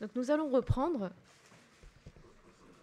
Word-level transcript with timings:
Donc 0.00 0.10
nous 0.14 0.30
allons 0.30 0.48
reprendre 0.48 1.10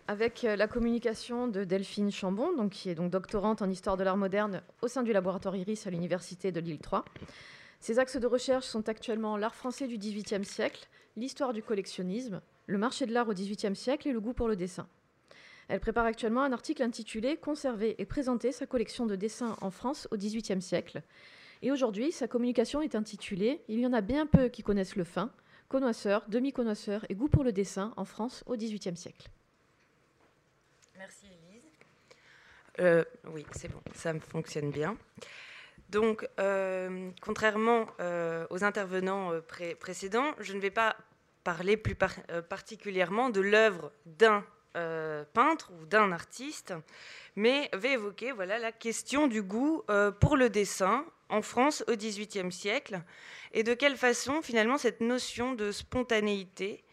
avec 0.08 0.44
euh, 0.44 0.56
la 0.56 0.68
communication 0.68 1.48
de 1.48 1.64
Delphine 1.64 2.12
Chambon, 2.12 2.54
donc, 2.56 2.72
qui 2.72 2.90
est 2.90 2.96
donc 2.96 3.10
doctorante 3.10 3.62
en 3.62 3.70
histoire 3.70 3.96
de 3.98 4.04
l'art 4.04 4.18
moderne 4.18 4.62
au 4.82 4.88
sein 4.88 5.02
du 5.02 5.14
laboratoire 5.14 5.56
IRIS 5.56 5.84
à 5.88 5.90
l'université 5.90 6.52
de 6.52 6.60
Lille 6.60 6.80
3. 6.80 7.06
Ses 7.80 8.00
axes 8.00 8.18
de 8.18 8.28
recherche 8.28 8.66
sont 8.66 8.90
actuellement 8.90 9.38
l'art 9.38 9.56
français 9.56 9.88
du 9.88 9.98
XVIIIe 9.98 10.44
siècle, 10.44 10.88
l'histoire 11.16 11.54
du 11.54 11.64
collectionnisme, 11.64 12.42
le 12.68 12.78
marché 12.78 13.06
de 13.06 13.14
l'art 13.14 13.30
au 13.30 13.34
XVIIIe 13.34 13.76
siècle 13.76 14.10
et 14.10 14.12
le 14.12 14.20
goût 14.20 14.34
pour 14.34 14.48
le 14.48 14.56
dessin. 14.56 14.88
Elle 15.68 15.80
prépare 15.80 16.06
actuellement 16.06 16.44
un 16.44 16.52
article 16.52 16.84
intitulé 16.84 17.38
Conserver 17.38 17.96
et 17.98 18.06
présenter 18.06 18.52
sa 18.52 18.66
collection 18.66 19.06
de 19.06 19.16
dessins 19.16 19.56
en 19.62 19.72
France 19.72 20.08
au 20.12 20.18
XVIIIe 20.18 20.62
siècle. 20.62 21.02
Et 21.62 21.72
aujourd'hui, 21.72 22.12
sa 22.12 22.28
communication 22.28 22.82
est 22.82 22.94
intitulée 22.94 23.62
Il 23.70 23.80
y 23.80 23.88
en 23.88 23.94
a 23.94 24.02
bien 24.02 24.28
peu 24.28 24.50
qui 24.50 24.62
connaissent 24.62 24.96
le 24.96 25.04
fin, 25.04 25.32
connoisseurs, 25.68 26.24
demi-connoisseurs 26.28 27.06
et 27.10 27.16
goût 27.16 27.28
pour 27.28 27.44
le 27.44 27.52
dessin 27.52 27.94
en 27.98 28.06
France 28.06 28.44
au 28.46 28.56
XVIIIe 28.56 28.98
siècle. 28.98 29.28
Merci 30.98 31.26
Elise. 31.26 31.64
Euh, 32.80 33.04
oui, 33.28 33.46
c'est 33.52 33.72
bon, 33.72 33.82
ça 33.94 34.14
fonctionne 34.20 34.72
bien. 34.72 34.98
Donc, 35.90 36.28
euh, 36.40 37.10
contrairement 37.22 37.88
euh, 38.00 38.46
aux 38.50 38.64
intervenants 38.64 39.32
précédents, 39.80 40.34
je 40.40 40.54
ne 40.54 40.60
vais 40.60 40.72
pas 40.72 40.96
parler 41.44 41.78
plus 41.78 41.96
particulièrement 41.96 43.30
de 43.30 43.42
l'œuvre 43.42 43.92
d'un 44.06 44.44
peintre 45.34 45.72
ou 45.80 45.86
d'un 45.86 46.12
artiste, 46.12 46.74
mais 47.38 47.70
vais 47.74 47.94
évoquer 47.94 48.32
voilà, 48.34 48.58
la 48.58 48.74
question 48.74 49.28
du 49.28 49.42
goût 49.42 49.84
pour 50.20 50.36
le 50.36 50.50
dessin 50.50 51.06
en 51.30 51.42
France 51.42 51.84
au 51.88 51.96
XVIIIe 51.96 52.52
siècle 52.52 53.02
et 53.54 53.64
de 53.64 53.74
quelle 53.74 53.98
façon 53.98 54.42
finalement 54.42 54.78
cette 54.78 55.02
notion 55.02 55.54
de 55.54 55.72
spontanéité 55.72 56.84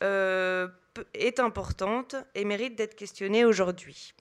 est 0.00 1.40
importante 1.40 2.16
et 2.34 2.44
mérite 2.44 2.76
d'être 2.76 2.94
questionnée 2.94 3.44
aujourd'hui. 3.44 4.14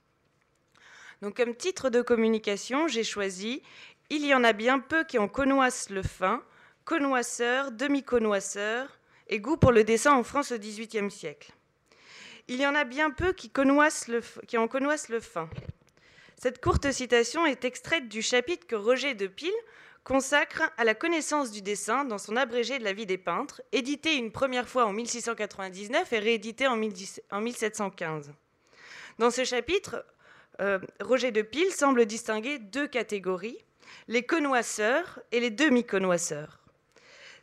Donc 1.21 1.37
comme 1.37 1.55
titre 1.55 1.89
de 1.89 2.01
communication, 2.01 2.87
j'ai 2.87 3.03
choisi 3.03 3.61
Il 4.09 4.25
y 4.25 4.33
en 4.33 4.43
a 4.43 4.53
bien 4.53 4.79
peu 4.79 5.03
qui 5.03 5.17
en 5.17 5.27
connoissent 5.27 5.89
le 5.89 6.03
fin, 6.03 6.43
connoisseurs, 6.85 7.71
demi-connoisseurs 7.71 8.99
et 9.27 9.39
goût 9.39 9.57
pour 9.57 9.71
le 9.71 9.83
dessin 9.83 10.13
en 10.13 10.23
France 10.23 10.51
au 10.51 10.57
XVIIIe 10.57 11.11
siècle. 11.11 11.51
Il 12.47 12.61
y 12.61 12.67
en 12.67 12.75
a 12.75 12.85
bien 12.85 13.11
peu 13.11 13.33
qui, 13.33 13.51
qui 13.51 14.57
en 14.57 14.67
connoissent 14.67 15.09
le 15.09 15.19
fin. 15.19 15.49
Cette 16.39 16.61
courte 16.61 16.91
citation 16.91 17.47
est 17.47 17.65
extraite 17.65 18.07
du 18.09 18.21
chapitre 18.21 18.67
que 18.67 18.75
Roger 18.75 19.15
de 19.15 19.25
Pile 19.25 19.49
consacre 20.03 20.71
à 20.77 20.83
la 20.83 20.93
connaissance 20.93 21.49
du 21.49 21.63
dessin 21.63 22.05
dans 22.05 22.19
son 22.19 22.35
abrégé 22.35 22.77
de 22.77 22.83
la 22.83 22.93
vie 22.93 23.07
des 23.07 23.17
peintres, 23.17 23.63
édité 23.71 24.15
une 24.15 24.31
première 24.31 24.69
fois 24.69 24.85
en 24.85 24.93
1699 24.93 26.13
et 26.13 26.19
réédité 26.19 26.67
en 26.67 26.75
1715. 26.75 28.33
Dans 29.17 29.31
ce 29.31 29.43
chapitre, 29.45 30.05
euh, 30.61 30.77
Roger 31.01 31.31
de 31.31 31.41
Pile 31.41 31.71
semble 31.71 32.05
distinguer 32.05 32.59
deux 32.59 32.87
catégories, 32.87 33.57
les 34.07 34.21
connoisseurs 34.21 35.19
et 35.31 35.39
les 35.39 35.49
demi-connoisseurs. 35.49 36.59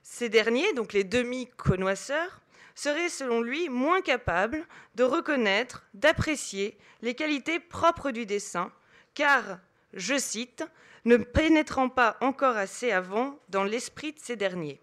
Ces 0.04 0.28
derniers, 0.28 0.72
donc 0.74 0.92
les 0.92 1.04
demi-connoisseurs, 1.04 2.42
seraient 2.76 3.08
selon 3.08 3.40
lui 3.40 3.68
moins 3.68 4.02
capables 4.02 4.64
de 4.94 5.02
reconnaître, 5.02 5.84
d'apprécier 5.94 6.78
les 7.02 7.14
qualités 7.14 7.58
propres 7.58 8.12
du 8.12 8.24
dessin, 8.24 8.70
car, 9.14 9.58
je 9.92 10.18
cite, 10.18 10.64
ne 11.04 11.16
pénétrant 11.16 11.88
pas 11.88 12.16
encore 12.20 12.56
assez 12.56 12.90
avant 12.90 13.38
dans 13.48 13.64
l'esprit 13.64 14.12
de 14.12 14.18
ces 14.18 14.36
derniers. 14.36 14.80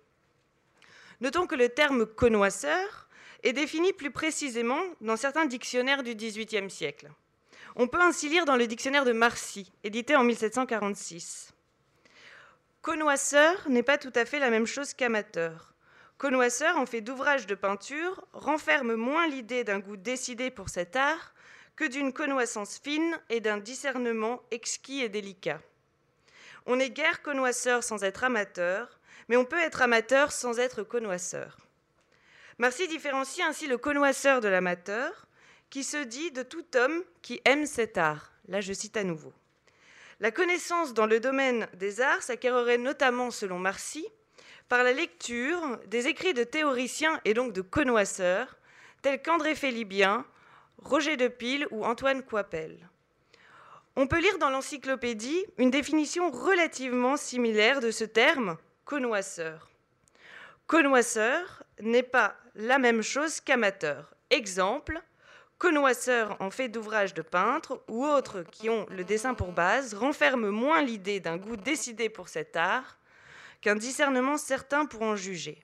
Notons 1.19 1.47
que 1.47 1.55
le 1.55 1.69
terme 1.69 2.05
connoisseur 2.05 3.07
est 3.43 3.53
défini 3.53 3.93
plus 3.93 4.11
précisément 4.11 4.81
dans 5.02 5.17
certains 5.17 5.45
dictionnaires 5.45 6.03
du 6.03 6.15
XVIIIe 6.15 6.69
siècle. 6.69 7.09
On 7.75 7.87
peut 7.87 8.02
ainsi 8.02 8.29
lire 8.29 8.45
dans 8.45 8.57
le 8.57 8.67
dictionnaire 8.67 9.05
de 9.05 9.13
Marcy, 9.13 9.71
édité 9.83 10.15
en 10.15 10.23
1746. 10.23 11.53
Connoisseur 12.81 13.70
n'est 13.70 13.83
pas 13.83 13.97
tout 13.97 14.11
à 14.15 14.25
fait 14.25 14.39
la 14.39 14.49
même 14.49 14.65
chose 14.65 14.93
qu'amateur. 14.93 15.73
Connoisseur, 16.17 16.77
en 16.77 16.86
fait 16.86 17.02
d'ouvrages 17.02 17.47
de 17.47 17.55
peinture, 17.55 18.25
renferme 18.33 18.95
moins 18.95 19.27
l'idée 19.27 19.64
d'un 19.64 19.80
goût 19.80 19.97
décidé 19.97 20.52
pour 20.52 20.70
cet 20.70 20.95
art 20.95 21.33
que 21.81 21.87
d'une 21.87 22.14
connoissance 22.14 22.77
fine 22.77 23.19
et 23.31 23.39
d'un 23.39 23.58
discernement 23.58 24.43
exquis 24.52 25.02
et 25.02 25.09
délicat. 25.09 25.59
On 26.67 26.75
n'est 26.75 26.92
guère 26.92 27.23
connoisseur 27.23 27.83
sans 27.83 28.03
être 28.03 28.23
amateur, 28.23 28.99
mais 29.27 29.36
on 29.36 29.45
peut 29.45 29.58
être 29.59 29.81
amateur 29.81 30.31
sans 30.31 30.59
être 30.59 30.83
connoisseur. 30.83 31.58
Marcy 32.59 32.87
différencie 32.87 33.43
ainsi 33.43 33.65
le 33.65 33.80
connoisseur 33.80 34.41
de 34.41 34.47
l'amateur, 34.47 35.25
qui 35.71 35.83
se 35.83 35.97
dit 35.97 36.30
de 36.30 36.43
tout 36.43 36.65
homme 36.75 37.03
qui 37.23 37.41
aime 37.45 37.65
cet 37.65 37.97
art. 37.97 38.31
Là, 38.47 38.61
je 38.61 38.73
cite 38.73 38.95
à 38.95 39.03
nouveau. 39.03 39.33
La 40.20 40.30
connaissance 40.30 40.93
dans 40.93 41.08
le 41.08 41.20
domaine 41.20 41.67
des 41.73 41.99
arts 41.99 42.21
s'acquérerait 42.21 42.77
notamment, 42.77 43.31
selon 43.31 43.58
Marcy, 43.58 44.05
par 44.70 44.83
la 44.83 44.93
lecture 44.93 45.80
des 45.87 46.05
écrits 46.05 46.36
de 46.36 46.43
théoriciens 46.43 47.20
et 47.25 47.33
donc 47.33 47.53
de 47.53 47.61
connoisseurs, 47.61 48.59
tels 49.02 49.23
qu'André 49.23 49.55
Félibien, 49.55 50.27
Roger 50.83 51.15
de 51.15 51.27
Pile 51.27 51.67
ou 51.69 51.86
Antoine 51.86 52.23
Coipel. 52.23 52.89
On 53.95 54.08
peut 54.08 54.19
lire 54.19 54.37
dans 54.39 54.49
l'encyclopédie 54.49 55.45
une 55.58 55.69
définition 55.69 56.31
relativement 56.31 57.17
similaire 57.17 57.81
de 57.81 57.92
ce 57.92 58.03
terme, 58.03 58.58
connoisseur. 58.83 59.70
Connoisseur 60.65 61.64
n'est 61.81 62.03
pas 62.03 62.36
la 62.55 62.80
même 62.80 63.03
chose 63.03 63.41
qu'amateur. 63.41 64.15
Exemple, 64.31 64.99
connoisseur 65.59 66.36
en 66.39 66.49
fait 66.49 66.67
d'ouvrages 66.67 67.14
de 67.14 67.21
peintre 67.21 67.83
ou 67.87 68.03
autres 68.03 68.41
qui 68.41 68.70
ont 68.70 68.87
le 68.89 69.03
dessin 69.03 69.36
pour 69.36 69.52
base 69.52 69.93
renferme 69.93 70.49
moins 70.49 70.81
l'idée 70.81 71.20
d'un 71.20 71.37
goût 71.37 71.58
décidé 71.58 72.09
pour 72.09 72.27
cet 72.27 72.55
art 72.55 72.97
qu'un 73.61 73.75
discernement 73.75 74.37
certain 74.37 74.87
pour 74.87 75.03
en 75.03 75.15
juger. 75.15 75.64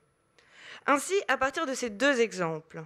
Ainsi, 0.85 1.15
à 1.27 1.37
partir 1.37 1.65
de 1.65 1.73
ces 1.73 1.89
deux 1.89 2.21
exemples, 2.21 2.83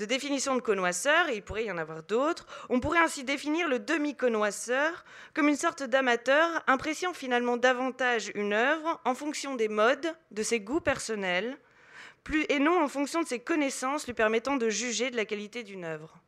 de 0.00 0.06
définition 0.06 0.56
de 0.56 0.62
connoisseur, 0.62 1.28
et 1.28 1.36
il 1.36 1.42
pourrait 1.42 1.66
y 1.66 1.70
en 1.70 1.76
avoir 1.76 2.02
d'autres, 2.02 2.46
on 2.70 2.80
pourrait 2.80 3.00
ainsi 3.00 3.22
définir 3.22 3.68
le 3.68 3.78
demi-connoisseur 3.78 5.04
comme 5.34 5.48
une 5.48 5.56
sorte 5.56 5.82
d'amateur 5.82 6.64
appréciant 6.66 7.12
finalement 7.12 7.58
davantage 7.58 8.32
une 8.34 8.54
œuvre 8.54 8.98
en 9.04 9.14
fonction 9.14 9.56
des 9.56 9.68
modes, 9.68 10.16
de 10.30 10.42
ses 10.42 10.58
goûts 10.58 10.80
personnels, 10.80 11.58
plus, 12.24 12.46
et 12.48 12.60
non 12.60 12.82
en 12.82 12.88
fonction 12.88 13.22
de 13.22 13.28
ses 13.28 13.40
connaissances 13.40 14.06
lui 14.06 14.14
permettant 14.14 14.56
de 14.56 14.70
juger 14.70 15.10
de 15.10 15.16
la 15.16 15.26
qualité 15.26 15.64
d'une 15.64 15.84
œuvre. 15.84 16.18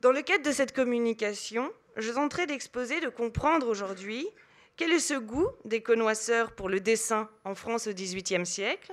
Dans 0.00 0.10
le 0.10 0.22
cadre 0.22 0.44
de 0.44 0.52
cette 0.52 0.74
communication, 0.74 1.72
je 1.96 2.10
tenterai 2.10 2.46
d'exposer, 2.46 3.00
de 3.00 3.08
comprendre 3.10 3.68
aujourd'hui 3.68 4.26
quel 4.76 4.90
est 4.90 4.98
ce 4.98 5.14
goût 5.14 5.48
des 5.64 5.82
connoisseurs 5.84 6.50
pour 6.50 6.68
le 6.68 6.80
dessin 6.80 7.30
en 7.44 7.54
France 7.54 7.86
au 7.86 7.92
XVIIIe 7.92 8.44
siècle, 8.44 8.92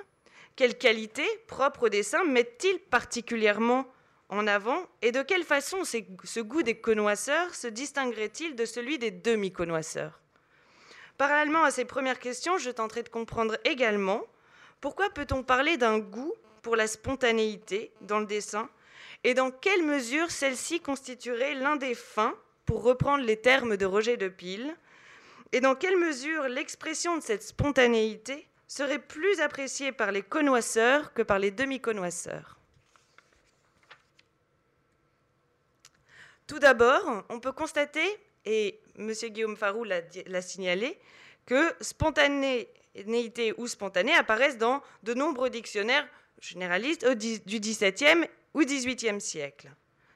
quelles 0.56 0.78
qualités 0.78 1.28
propres 1.48 1.88
au 1.88 1.90
dessin 1.90 2.24
mettent-ils 2.24 2.80
particulièrement 2.80 3.88
en 4.30 4.48
avant 4.48 4.86
et 5.02 5.12
de 5.12 5.22
quelle 5.22 5.44
façon 5.44 5.84
ce 5.84 6.40
goût 6.40 6.64
des 6.64 6.80
connoisseurs 6.80 7.54
se 7.56 7.68
distinguerait-il 7.68 8.56
de 8.56 8.66
celui 8.66 8.98
des 8.98 9.12
demi-connoisseurs? 9.12 10.20
Parallèlement 11.18 11.64
à 11.64 11.72
ces 11.72 11.86
premières 11.86 12.20
questions, 12.20 12.58
je 12.58 12.72
tenterai 12.72 13.04
de 13.04 13.10
comprendre 13.10 13.58
également 13.66 14.24
pourquoi 14.80 15.10
peut-on 15.10 15.44
parler 15.44 15.78
d'un 15.78 16.00
goût 16.00 16.34
pour 16.62 16.76
la 16.76 16.88
spontanéité 16.88 17.92
dans 18.02 18.20
le 18.20 18.26
dessin 18.26 18.70
et 19.24 19.34
dans 19.34 19.52
quelle 19.52 19.84
mesure 19.84 20.32
celle-ci 20.32 20.80
constituerait 20.80 21.54
l'un 21.54 21.76
des 21.76 21.94
fins, 21.94 22.36
pour 22.66 22.84
reprendre 22.84 23.24
les 23.24 23.38
termes 23.38 23.78
de 23.78 23.86
Roger 23.86 24.18
de 24.18 24.28
Pile, 24.28 24.76
et 25.52 25.60
dans 25.60 25.76
quelle 25.76 25.98
mesure 25.98 26.48
l'expression 26.48 27.18
de 27.18 27.22
cette 27.22 27.44
spontanéité 27.44 28.48
serait 28.72 29.00
plus 29.00 29.42
apprécié 29.42 29.92
par 29.92 30.14
les 30.14 30.22
connoisseurs 30.22 31.14
que 31.14 31.22
par 31.22 31.40
les 31.40 31.52
demi-connoisseurs. 31.52 32.58
Tout 36.48 36.58
d'abord, 36.58 37.26
on 37.28 37.42
peut 37.42 37.52
constater, 37.52 38.06
et 38.46 38.80
M. 38.98 39.12
Guillaume 39.12 39.58
Farou 39.58 39.84
l'a 39.84 40.42
signalé, 40.42 40.98
que 41.46 41.76
spontanéité 41.82 43.54
ou 43.58 43.68
spontané 43.68 44.14
apparaissent 44.14 44.58
dans 44.58 44.82
de 45.04 45.14
nombreux 45.14 45.50
dictionnaires 45.50 46.08
généralistes 46.40 47.06
du 47.06 47.60
XVIIe 47.60 48.26
ou 48.54 48.62
XVIIIe 48.62 49.20
siècle. 49.20 49.70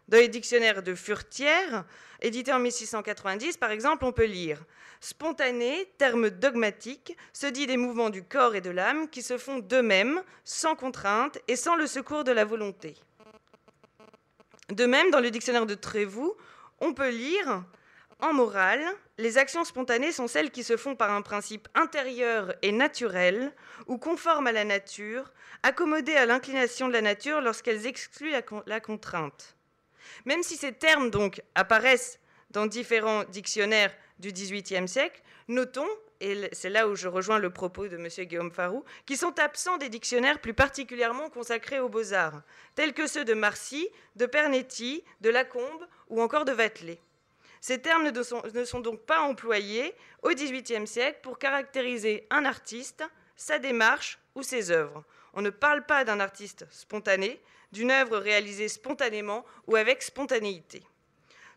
Dans 0.07 0.17
les 0.17 0.27
dictionnaires 0.27 0.83
de 0.83 0.93
Furtière, 0.93 1.85
édités 2.21 2.53
en 2.53 2.59
1690, 2.59 3.57
par 3.57 3.71
exemple, 3.71 4.05
on 4.05 4.11
peut 4.11 4.25
lire 4.25 4.63
Spontané, 5.01 5.91
terme 5.97 6.29
dogmatique, 6.29 7.15
se 7.33 7.47
dit 7.47 7.67
des 7.67 7.77
mouvements 7.77 8.09
du 8.09 8.23
corps 8.23 8.55
et 8.55 8.61
de 8.61 8.69
l'âme 8.69 9.09
qui 9.09 9.21
se 9.21 9.37
font 9.37 9.59
d'eux-mêmes, 9.59 10.21
sans 10.43 10.75
contrainte 10.75 11.37
et 11.47 11.55
sans 11.55 11.75
le 11.75 11.85
secours 11.85 12.23
de 12.23 12.31
la 12.31 12.45
volonté. 12.45 12.95
De 14.69 14.85
même, 14.85 15.11
dans 15.11 15.19
le 15.19 15.31
dictionnaire 15.31 15.65
de 15.65 15.75
Trévoux, 15.75 16.35
on 16.79 16.93
peut 16.93 17.09
lire 17.09 17.63
En 18.19 18.33
morale, 18.33 18.83
les 19.17 19.37
actions 19.37 19.63
spontanées 19.63 20.11
sont 20.11 20.27
celles 20.27 20.51
qui 20.51 20.63
se 20.63 20.77
font 20.77 20.95
par 20.95 21.11
un 21.11 21.21
principe 21.21 21.67
intérieur 21.75 22.55
et 22.61 22.71
naturel, 22.71 23.53
ou 23.87 23.97
conforme 23.97 24.47
à 24.47 24.51
la 24.51 24.63
nature, 24.63 25.31
accommodées 25.63 26.15
à 26.15 26.25
l'inclination 26.25 26.87
de 26.87 26.93
la 26.93 27.01
nature 27.01 27.41
lorsqu'elles 27.41 27.85
excluent 27.85 28.33
la, 28.65 28.79
contrainte. 28.79 29.55
Même 30.25 30.43
si 30.43 30.57
ces 30.57 30.71
termes 30.71 31.09
donc 31.09 31.41
apparaissent 31.55 32.19
dans 32.51 32.65
différents 32.65 33.23
dictionnaires 33.25 33.93
du 34.19 34.31
XVIIIe 34.31 34.87
siècle, 34.87 35.21
notons, 35.47 35.89
et 36.21 36.49
c'est 36.53 36.69
là 36.69 36.87
où 36.87 36.95
je 36.95 37.07
rejoins 37.07 37.39
le 37.39 37.49
propos 37.49 37.87
de 37.87 37.97
M. 37.97 38.07
Guillaume 38.25 38.51
Farou, 38.51 38.85
qui 39.05 39.17
sont 39.17 39.37
absents 39.39 39.77
des 39.77 39.89
dictionnaires 39.89 40.39
plus 40.39 40.53
particulièrement 40.53 41.29
consacrés 41.29 41.79
aux 41.79 41.89
beaux-arts, 41.89 42.41
tels 42.75 42.93
que 42.93 43.07
ceux 43.07 43.25
de 43.25 43.33
Marcy, 43.33 43.87
de 44.15 44.25
Pernetti, 44.25 45.03
de 45.21 45.29
Lacombe 45.29 45.85
ou 46.09 46.21
encore 46.21 46.45
de 46.45 46.53
Vatelet. 46.53 46.99
Ces 47.59 47.81
termes 47.81 48.09
ne 48.09 48.63
sont, 48.63 48.79
donc 48.79 49.01
pas 49.01 49.21
employés 49.21 49.93
au 50.21 50.29
XVIIIe 50.29 50.87
siècle 50.87 51.19
pour 51.23 51.39
caractériser 51.39 52.27
un 52.29 52.45
artiste, 52.45 53.03
sa 53.35 53.59
démarche 53.59 54.19
ou 54.35 54.43
ses 54.43 54.71
œuvres. 54.71 55.03
On 55.33 55.41
ne 55.41 55.49
parle 55.49 55.85
pas 55.85 56.05
d'un 56.05 56.19
artiste 56.19 56.65
spontané, 56.69 57.41
d'une 57.75 57.91
œuvre 57.91 58.17
réalisée 58.17 58.69
spontanément 58.69 59.45
ou 59.67 59.75
avec 59.75 60.01
spontanéité. 60.01 60.81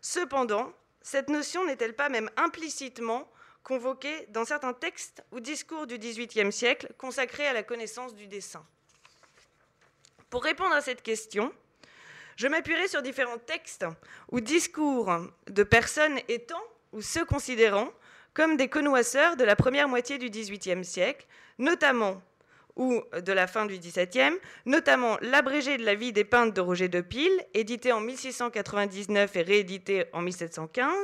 Cependant, 0.01 0.73
cette 1.01 1.29
notion 1.29 1.65
n'est-elle 1.65 1.95
pas 1.95 2.09
même 2.09 2.29
implicitement 2.35 3.31
convoquée 3.63 4.27
dans 4.29 4.43
certains 4.43 4.73
textes 4.73 5.23
ou 5.31 5.39
discours 5.39 5.87
du 5.87 5.97
XVIIIe 5.97 6.51
siècle 6.51 6.91
consacrés 6.97 7.47
à 7.47 7.53
la 7.53 7.63
connaissance 7.63 8.13
du 8.13 8.27
dessin? 8.27 8.65
Pour 10.29 10.43
répondre 10.43 10.75
à 10.75 10.81
cette 10.81 11.01
question, 11.01 11.53
je 12.35 12.47
m'appuierai 12.47 12.89
sur 12.89 13.01
différents 13.01 13.39
textes 13.39 13.85
ou 14.29 14.41
discours 14.41 15.11
de 15.47 15.63
personnes 15.63 16.19
étant 16.27 16.61
ou 16.91 17.01
se 17.01 17.23
considérant 17.23 17.89
comme 18.33 18.57
des 18.57 18.67
connoisseurs 18.67 19.37
de 19.37 19.45
la 19.45 19.55
première 19.55 19.87
moitié 19.87 20.17
du 20.17 20.29
XVIIIe 20.29 20.83
siècle, 20.83 21.25
notamment 21.57 22.21
ou 22.79 23.03
de 23.13 23.33
la 23.33 23.45
fin 23.45 23.65
du 23.65 23.77
XVIIe, 23.77 24.33
notamment 24.65 25.17
l'abrégé 25.21 25.77
de 25.77 25.83
la 25.83 25.95
vie 25.95 26.13
des 26.13 26.23
peintres 26.23 26.53
de 26.53 26.61
Roger 26.61 26.87
de 26.87 27.01
Pile, 27.01 27.45
édité 27.53 27.91
en 27.91 27.99
1699 27.99 29.35
et 29.35 29.41
réédité 29.41 30.05
en 30.13 30.21
1715, 30.21 30.95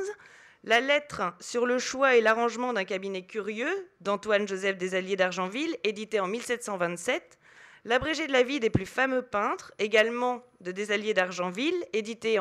la 0.64 0.80
lettre 0.80 1.34
sur 1.38 1.66
le 1.66 1.78
choix 1.78 2.16
et 2.16 2.22
l'arrangement 2.22 2.72
d'un 2.72 2.84
cabinet 2.84 3.22
curieux 3.22 3.88
d'Antoine-Joseph 4.00 4.78
Desalliés 4.78 5.16
d'Argenville, 5.16 5.76
édité 5.84 6.18
en 6.18 6.26
1727, 6.26 7.38
L'abrégé 7.86 8.26
de 8.26 8.32
la 8.32 8.42
vie 8.42 8.58
des 8.58 8.68
plus 8.68 8.84
fameux 8.84 9.22
peintres, 9.22 9.72
également 9.78 10.42
de 10.60 10.72
Desalliés 10.72 11.14
d'Argenville, 11.14 11.76
édité 11.92 12.36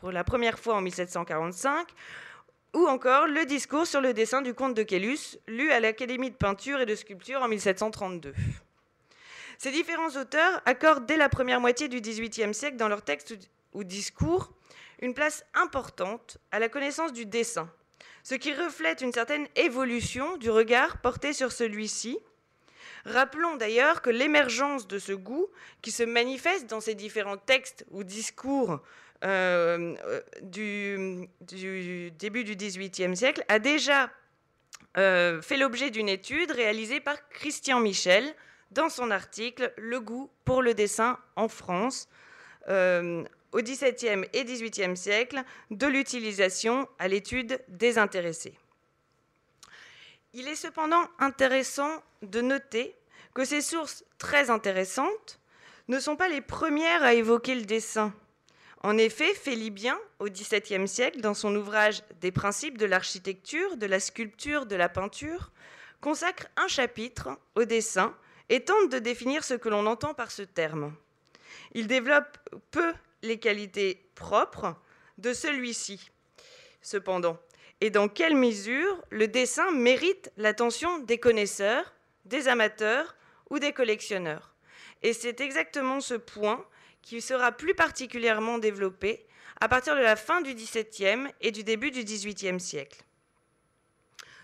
pour 0.00 0.10
la 0.10 0.24
première 0.24 0.58
fois 0.58 0.76
en 0.76 0.80
1745, 0.80 1.86
ou 2.74 2.86
encore 2.86 3.26
le 3.26 3.44
discours 3.46 3.86
sur 3.86 4.00
le 4.00 4.14
dessin 4.14 4.42
du 4.42 4.54
comte 4.54 4.74
de 4.74 4.82
Quélus, 4.82 5.38
lu 5.46 5.70
à 5.70 5.80
l'Académie 5.80 6.30
de 6.30 6.36
peinture 6.36 6.80
et 6.80 6.86
de 6.86 6.94
sculpture 6.94 7.42
en 7.42 7.48
1732. 7.48 8.34
Ces 9.58 9.70
différents 9.72 10.16
auteurs 10.16 10.62
accordent 10.66 11.06
dès 11.06 11.16
la 11.16 11.28
première 11.28 11.60
moitié 11.60 11.88
du 11.88 12.00
XVIIIe 12.00 12.54
siècle 12.54 12.76
dans 12.76 12.88
leurs 12.88 13.02
textes 13.02 13.36
ou 13.72 13.84
discours 13.84 14.52
une 15.00 15.14
place 15.14 15.44
importante 15.54 16.38
à 16.50 16.58
la 16.58 16.68
connaissance 16.68 17.12
du 17.12 17.26
dessin, 17.26 17.70
ce 18.22 18.34
qui 18.34 18.54
reflète 18.54 19.00
une 19.00 19.12
certaine 19.12 19.46
évolution 19.56 20.36
du 20.36 20.50
regard 20.50 20.98
porté 20.98 21.32
sur 21.32 21.52
celui-ci, 21.52 22.18
Rappelons 23.04 23.56
d'ailleurs 23.56 24.02
que 24.02 24.10
l'émergence 24.10 24.86
de 24.86 24.98
ce 24.98 25.12
goût, 25.12 25.48
qui 25.82 25.90
se 25.90 26.02
manifeste 26.02 26.68
dans 26.68 26.80
ces 26.80 26.94
différents 26.94 27.38
textes 27.38 27.86
ou 27.90 28.04
discours 28.04 28.80
euh, 29.22 29.94
euh, 30.06 30.20
du, 30.42 31.28
début 32.18 32.44
du 32.44 32.56
XVIIIe 32.56 33.16
siècle, 33.16 33.44
a 33.48 33.58
déjà 33.58 34.10
euh, 34.96 35.42
fait 35.42 35.58
l'objet 35.58 35.90
d'une 35.90 36.08
étude 36.08 36.50
réalisée 36.50 37.00
par 37.00 37.28
Christian 37.28 37.80
Michel 37.80 38.24
dans 38.70 38.88
son 38.88 39.10
article 39.10 39.72
Le 39.76 40.00
goût 40.00 40.30
pour 40.44 40.62
le 40.62 40.74
dessin 40.74 41.18
en 41.36 41.48
France 41.48 42.08
au 42.68 43.62
XVIIe 43.62 44.24
et 44.32 44.44
XVIIIe 44.44 44.96
siècle, 44.96 45.42
de 45.72 45.86
l'utilisation 45.86 46.86
à 47.00 47.08
l'étude 47.08 47.60
des 47.66 47.98
intéressés. 47.98 48.56
Il 50.34 50.46
est 50.46 50.54
cependant 50.54 51.02
intéressant 51.18 51.90
de 52.22 52.40
noter 52.40 52.94
que 53.34 53.44
ces 53.44 53.60
sources 53.60 54.04
très 54.18 54.50
intéressantes 54.50 55.40
ne 55.88 55.98
sont 55.98 56.14
pas 56.14 56.28
les 56.28 56.40
premières 56.40 57.02
à 57.02 57.14
évoquer 57.14 57.56
le 57.56 57.64
dessin. 57.64 58.14
En 58.82 58.96
effet, 58.96 59.34
Félibien, 59.34 59.98
au 60.20 60.26
XVIIe 60.26 60.88
siècle, 60.88 61.20
dans 61.20 61.34
son 61.34 61.54
ouvrage 61.54 62.02
Des 62.20 62.32
principes 62.32 62.78
de 62.78 62.86
l'architecture, 62.86 63.76
de 63.76 63.86
la 63.86 64.00
sculpture, 64.00 64.64
de 64.64 64.76
la 64.76 64.88
peinture, 64.88 65.52
consacre 66.00 66.46
un 66.56 66.66
chapitre 66.66 67.28
au 67.56 67.64
dessin 67.64 68.16
et 68.48 68.64
tente 68.64 68.90
de 68.90 68.98
définir 68.98 69.44
ce 69.44 69.54
que 69.54 69.68
l'on 69.68 69.86
entend 69.86 70.14
par 70.14 70.30
ce 70.30 70.42
terme. 70.42 70.94
Il 71.72 71.88
développe 71.88 72.38
peu 72.70 72.92
les 73.22 73.38
qualités 73.38 74.08
propres 74.14 74.74
de 75.18 75.34
celui-ci. 75.34 76.10
Cependant, 76.80 77.38
et 77.82 77.90
dans 77.90 78.08
quelle 78.08 78.34
mesure 78.34 79.02
le 79.10 79.28
dessin 79.28 79.70
mérite 79.72 80.32
l'attention 80.38 80.98
des 81.00 81.18
connaisseurs, 81.18 81.92
des 82.24 82.48
amateurs 82.48 83.14
ou 83.50 83.58
des 83.58 83.72
collectionneurs? 83.72 84.54
Et 85.02 85.12
c'est 85.12 85.40
exactement 85.40 86.00
ce 86.00 86.14
point 86.14 86.64
qui 87.02 87.20
sera 87.20 87.52
plus 87.52 87.74
particulièrement 87.74 88.58
développé 88.58 89.26
à 89.60 89.68
partir 89.68 89.94
de 89.94 90.00
la 90.00 90.16
fin 90.16 90.40
du 90.40 90.54
XVIIe 90.54 91.28
et 91.40 91.52
du 91.52 91.64
début 91.64 91.90
du 91.90 92.04
XVIIIe 92.04 92.60
siècle. 92.60 93.02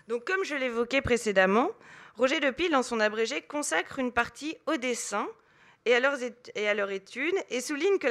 Donc, 0.07 0.25
comme 0.25 0.43
je 0.43 0.55
l'évoquais 0.55 1.01
précédemment, 1.01 1.69
Roger 2.15 2.39
de 2.39 2.49
Pile, 2.49 2.71
dans 2.71 2.83
son 2.83 2.99
abrégé, 2.99 3.41
consacre 3.41 3.99
une 3.99 4.11
partie 4.11 4.57
au 4.65 4.77
dessin 4.77 5.27
et 5.85 5.95
à, 5.95 6.73
leur 6.73 6.91
étude 6.91 7.35
et 7.49 7.61
souligne 7.61 7.97
que 7.97 8.07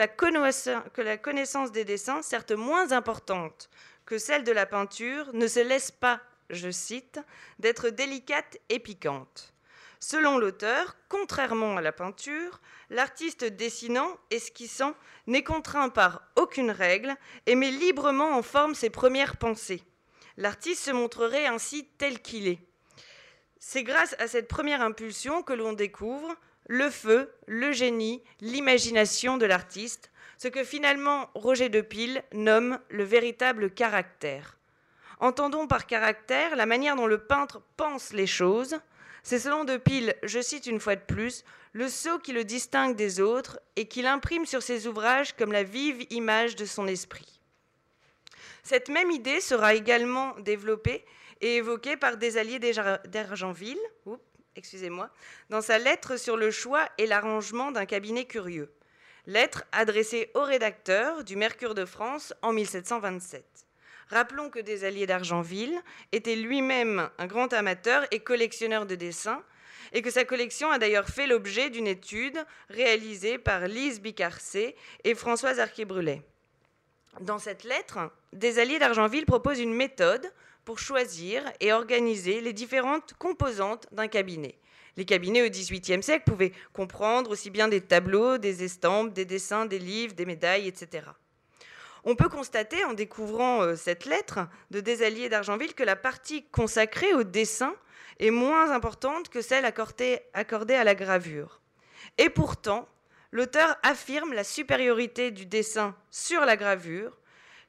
la 1.03 1.17
connaissance 1.19 1.73
des 1.73 1.85
dessins, 1.85 2.23
certes 2.23 2.53
moins 2.53 2.93
importante 2.93 3.69
que 4.07 4.19
celle 4.19 4.45
de 4.45 4.53
la 4.53 4.67
peinture 4.67 5.31
ne 5.35 5.49
se 5.49 5.61
laisse 5.61 5.91
pas, 5.91 6.21
je 6.49 6.71
cite, 6.71 7.21
d'être 7.59 7.91
délicate 7.91 8.59
et 8.69 8.79
piquante. 8.79 9.53
Selon 10.01 10.39
l'auteur, 10.39 10.97
contrairement 11.09 11.77
à 11.77 11.81
la 11.81 11.93
peinture, 11.93 12.61
l'artiste 12.91 13.45
dessinant, 13.45 14.17
esquissant, 14.31 14.95
n'est 15.27 15.45
contraint 15.45 15.89
par 15.89 16.23
aucune 16.37 16.71
règle 16.71 17.15
et 17.47 17.55
met 17.55 17.71
librement 17.71 18.37
en 18.37 18.43
forme 18.43 18.75
ses 18.75 18.91
premières 18.91 19.37
pensées. 19.37 19.83
L'artiste 20.37 20.85
se 20.85 20.91
montrerait 20.91 21.47
ainsi 21.47 21.89
tel 21.99 22.21
qu'il 22.21 22.47
est. 22.47 22.61
C'est 23.59 23.83
grâce 23.83 24.15
à 24.19 24.29
cette 24.29 24.49
première 24.49 24.83
impulsion 24.83 25.43
que 25.43 25.55
l'on 25.55 25.73
découvre 25.73 26.37
le 26.69 26.91
feu, 26.91 27.33
le 27.47 27.73
génie, 27.73 28.23
l'imagination 28.41 29.39
de 29.39 29.47
l'artiste, 29.47 30.11
ce 30.39 30.49
que 30.49 30.65
finalement 30.65 31.31
Roger 31.35 31.69
de 31.69 31.81
Pile 31.81 32.23
nomme 32.33 32.79
le 32.91 33.05
véritable 33.05 33.71
caractère. 33.71 34.59
Entendons 35.19 35.67
par 35.67 35.87
caractère 35.87 36.57
la 36.57 36.67
manière 36.67 36.97
dont 36.97 37.07
le 37.07 37.19
peintre 37.19 37.63
pense 37.77 38.13
les 38.13 38.27
choses. 38.27 38.79
C'est 39.29 39.41
selon 39.41 39.65
de 39.65 39.77
Pile, 39.77 40.15
je 40.23 40.41
cite 40.41 40.67
une 40.67 40.79
fois 40.79 40.95
de 40.95 41.01
plus, 41.01 41.43
le 41.73 41.89
sceau 41.89 42.21
qui 42.21 42.33
le 42.33 42.45
distingue 42.45 42.95
des 42.95 43.21
autres 43.21 43.59
et 43.75 43.89
qui 43.89 44.01
l'imprime 44.01 44.47
sur 44.47 44.63
ses 44.63 44.87
ouvrages 44.87 45.33
comme 45.33 45.51
la 45.51 45.65
vive 45.65 46.07
image 46.11 46.55
de 46.55 46.65
son 46.65 46.87
esprit. 46.87 47.41
Cette 48.63 48.89
même 48.89 49.11
idée 49.11 49.41
sera 49.41 49.75
également 49.75 50.39
développée 50.39 51.05
et 51.41 51.57
évoquée 51.57 51.97
par 51.97 52.19
des 52.19 52.39
alliés 52.39 52.61
d'Argenville, 52.61 53.81
excusez-moi, 54.55 55.11
dans 55.51 55.61
sa 55.61 55.81
lettre 55.81 56.17
sur 56.17 56.37
le 56.37 56.53
choix 56.53 56.89
et 56.97 57.09
l'arrangement 57.09 57.73
d'un 57.73 57.85
cabinet 57.85 58.27
curieux 58.27 58.73
lettre 59.27 59.65
adressée 59.73 60.31
au 60.35 60.43
rédacteur 60.43 61.25
du 61.25 61.35
Mercure 61.35 61.75
de 61.75 61.85
France 61.85 62.33
en 62.43 62.53
1727. 62.53 63.66
Rappelons 64.09 64.51
que 64.51 64.61
des 64.61 64.85
alliés 64.85 65.07
d'Argenville 65.07 65.81
était 66.13 66.37
lui-même 66.37 67.11
un 67.19 67.27
grand 67.27 67.53
amateur 67.53 68.07
et 68.13 68.21
collectionneur 68.21 68.87
de 68.87 68.95
dessins, 68.95 69.43
et 69.93 70.03
que 70.03 70.11
sa 70.11 70.25
collection 70.25 70.71
a 70.71 70.79
d'ailleurs 70.79 71.09
fait 71.09 71.27
l'objet 71.27 71.71
d'une 71.71 71.87
étude 71.87 72.39
réalisée 72.69 73.39
par 73.39 73.67
Lise 73.67 74.01
Bicarcé 74.01 74.77
et 75.05 75.15
Françoise 75.15 75.61
Arquet-Brulet. 75.61 76.23
Dans 77.21 77.39
cette 77.39 77.65
lettre, 77.65 78.11
des 78.33 78.59
alliés 78.59 78.79
d'Argenville 78.79 79.27
proposent 79.27 79.61
une 79.61 79.75
méthode 79.75 80.33
pour 80.65 80.79
choisir 80.79 81.43
et 81.61 81.73
organiser 81.73 82.41
les 82.41 82.53
différentes 82.53 83.15
composantes 83.15 83.87
d'un 83.93 84.09
cabinet. 84.09 84.59
Les 84.97 85.05
cabinets 85.05 85.47
au 85.47 85.51
XVIIIe 85.51 86.03
siècle 86.03 86.25
pouvaient 86.31 86.53
comprendre 86.73 87.31
aussi 87.31 87.51
bien 87.51 87.69
des 87.69 87.81
tableaux, 87.81 88.39
des 88.39 88.65
estampes, 88.65 89.13
des 89.13 89.25
dessins, 89.25 89.67
des 89.67 89.79
livres, 89.79 90.15
des 90.15 90.27
médailles, 90.27 90.69
etc. 90.69 91.07
On 92.09 92.15
peut 92.15 92.29
constater 92.29 92.85
en 92.85 92.93
découvrant 92.93 93.63
euh, 93.63 93.75
cette 93.75 94.05
lettre 94.05 94.39
de 94.71 94.81
Desalliés 94.81 95.29
d'Argenville 95.29 95.75
que 95.75 95.83
la 95.83 95.97
partie 95.97 96.45
consacrée 96.53 97.13
au 97.15 97.25
dessin 97.25 97.75
est 98.21 98.31
moins 98.31 98.71
importante 98.71 99.29
que 99.29 99.43
celle 99.43 99.65
accordée, 99.65 100.21
accordée 100.33 100.77
à 100.77 100.85
la 100.85 100.95
gravure. 100.95 101.61
Et 102.17 102.31
pourtant, 102.31 102.89
l'auteur 103.33 103.77
affirme 103.83 104.35
la 104.35 104.45
supériorité 104.45 105.33
du 105.33 105.47
dessin 105.47 105.97
sur 106.13 106.43
la 106.45 106.57
gravure, 106.57 107.19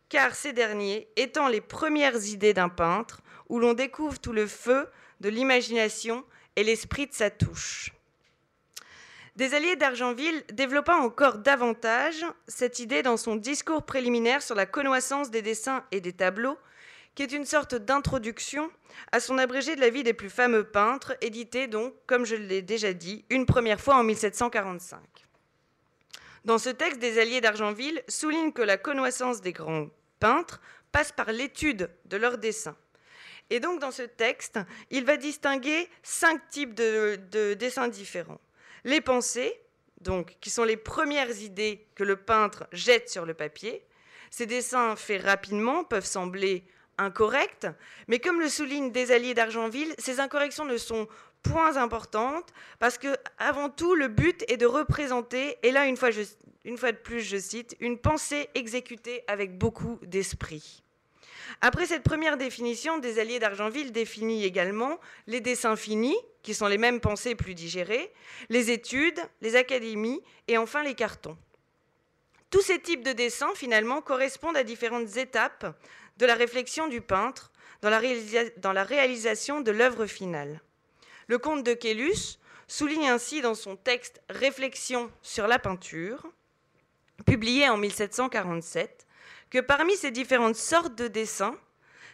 car 0.08 0.36
ces 0.36 0.54
derniers 0.54 1.08
étant 1.16 1.48
les 1.48 1.60
premières 1.60 2.24
idées 2.28 2.54
d'un 2.54 2.70
peintre, 2.70 3.22
où 3.50 3.58
l'on 3.58 3.74
découvre 3.74 4.20
tout 4.20 4.34
le 4.34 4.46
feu 4.46 4.88
de 5.20 5.30
l'imagination 5.30 6.24
et 6.56 6.64
l'esprit 6.64 7.08
de 7.08 7.14
sa 7.14 7.32
touche. 7.32 7.92
Des 9.38 9.54
alliés 9.54 9.76
d'Argenville 9.76 10.44
développa 10.52 10.96
encore 10.96 11.38
davantage 11.38 12.26
cette 12.48 12.80
idée 12.80 13.04
dans 13.04 13.18
son 13.18 13.36
discours 13.36 13.84
préliminaire 13.84 14.42
sur 14.42 14.56
la 14.56 14.66
connoissance 14.66 15.30
des 15.30 15.44
dessins 15.44 15.86
et 15.92 16.02
des 16.02 16.12
tableaux, 16.12 16.58
qui 17.14 17.22
est 17.22 17.32
une 17.32 17.46
sorte 17.46 17.76
d'introduction 17.76 18.72
à 19.12 19.20
son 19.20 19.38
abrégé 19.38 19.76
de 19.76 19.80
la 19.80 19.92
vie 19.92 20.02
des 20.02 20.16
plus 20.16 20.32
fameux 20.32 20.64
peintres, 20.64 21.16
édité 21.22 21.68
donc, 21.68 21.94
comme 22.08 22.26
je 22.26 22.36
l'ai 22.36 22.64
déjà 22.64 22.94
dit, 22.94 23.26
une 23.30 23.46
première 23.46 23.80
fois 23.80 23.98
en 23.98 24.04
1745. 24.04 25.00
Dans 26.44 26.58
ce 26.58 26.70
texte, 26.70 26.98
des 26.98 27.20
alliés 27.20 27.40
d'Argenville 27.40 28.02
soulignent 28.08 28.52
que 28.52 28.64
la 28.64 28.78
connoissance 28.78 29.42
des 29.42 29.54
grands 29.54 29.90
peintres 30.20 30.62
passe 30.92 31.12
par 31.12 31.32
l'étude 31.32 31.92
de 32.06 32.18
leurs 32.18 32.40
dessins. 32.40 32.76
Et 33.52 33.60
donc 33.60 33.82
dans 33.82 33.92
ce 33.92 34.02
texte, 34.02 34.60
il 34.90 35.06
va 35.06 35.16
distinguer 35.16 35.88
cinq 36.02 36.50
types 36.50 36.74
de, 36.74 37.54
dessins 37.54 37.88
différents. 37.88 38.42
Les 38.88 39.02
pensées, 39.02 39.54
donc, 40.00 40.38
qui 40.40 40.50
sont 40.50 40.64
les 40.64 40.78
premières 40.78 41.42
idées 41.42 41.86
que 41.94 42.06
le 42.06 42.16
peintre 42.16 42.68
jette 42.72 43.10
sur 43.10 43.26
le 43.26 43.34
papier. 43.34 43.86
Ces 44.32 44.46
dessins 44.46 44.96
faits 44.96 45.24
rapidement 45.24 45.84
peuvent 45.84 46.06
sembler 46.06 46.64
incorrects, 46.98 47.68
mais 48.08 48.20
comme 48.20 48.40
le 48.40 48.48
souligne 48.48 48.94
des 48.94 49.12
alliés 49.12 49.34
d'Argenville, 49.34 49.94
ces 49.98 50.22
incorrections 50.22 50.64
ne 50.64 50.78
sont 50.78 51.10
point 51.44 51.76
importantes 51.76 52.54
parce 52.80 52.98
que, 52.98 53.14
avant 53.38 53.70
tout, 53.70 53.94
le 53.94 54.08
but 54.08 54.46
est 54.50 54.56
de 54.56 54.66
représenter, 54.66 55.58
et 55.64 55.72
là, 55.72 55.86
une 55.86 55.98
fois 55.98 56.12
de 56.14 56.98
plus, 56.98 57.20
je 57.20 57.36
cite, 57.36 57.76
une 57.82 57.98
pensée 57.98 58.48
exécutée 58.56 59.22
avec 59.28 59.58
beaucoup 59.58 60.00
d'esprit. 60.02 60.82
Après 61.62 61.86
cette 61.86 62.04
première 62.04 62.38
définition, 62.38 62.98
des 62.98 63.20
alliés 63.20 63.40
d'Argenville 63.40 63.92
définit 63.92 64.44
également 64.44 65.00
les 65.28 65.42
dessins 65.42 65.76
finis, 65.76 66.18
qui 66.44 66.54
sont 66.54 66.68
les 66.68 66.78
mêmes 66.78 67.02
pensées 67.02 67.36
plus 67.36 67.56
digérées, 67.56 68.14
les 68.50 68.72
études, 68.72 69.20
les 69.42 69.56
académies 69.56 70.22
et 70.48 70.58
enfin 70.58 70.84
les 70.84 70.96
cartons. 70.96 71.38
Tous 72.50 72.62
ces 72.62 72.80
types 72.80 73.04
de 73.04 73.12
dessins, 73.12 73.54
finalement, 73.56 74.02
correspondent 74.02 74.56
à 74.56 74.64
différentes 74.64 75.18
étapes 75.18 75.78
de 76.18 76.26
la 76.26 76.36
réflexion 76.36 76.88
du 76.88 77.02
peintre 77.02 77.52
dans 77.82 77.90
la, 77.90 78.84
réalisation 78.84 79.62
de 79.62 79.72
l'œuvre 79.72 80.06
finale. 80.06 80.62
Le 81.28 81.38
comte 81.38 81.64
de 81.64 81.74
Quélus 81.74 82.40
souligne 82.68 83.10
ainsi 83.10 83.42
dans 83.42 83.56
son 83.56 83.76
texte 83.76 84.22
Réflexion 84.30 85.12
sur 85.22 85.48
la 85.48 85.60
peinture, 85.60 86.26
publié 87.26 87.70
en 87.70 87.78
1747, 87.78 89.07
que 89.50 89.60
parmi 89.60 89.96
ces 89.96 90.12
différentes 90.12 90.56
sortes 90.56 90.96
de 90.96 91.08
dessins, 91.08 91.58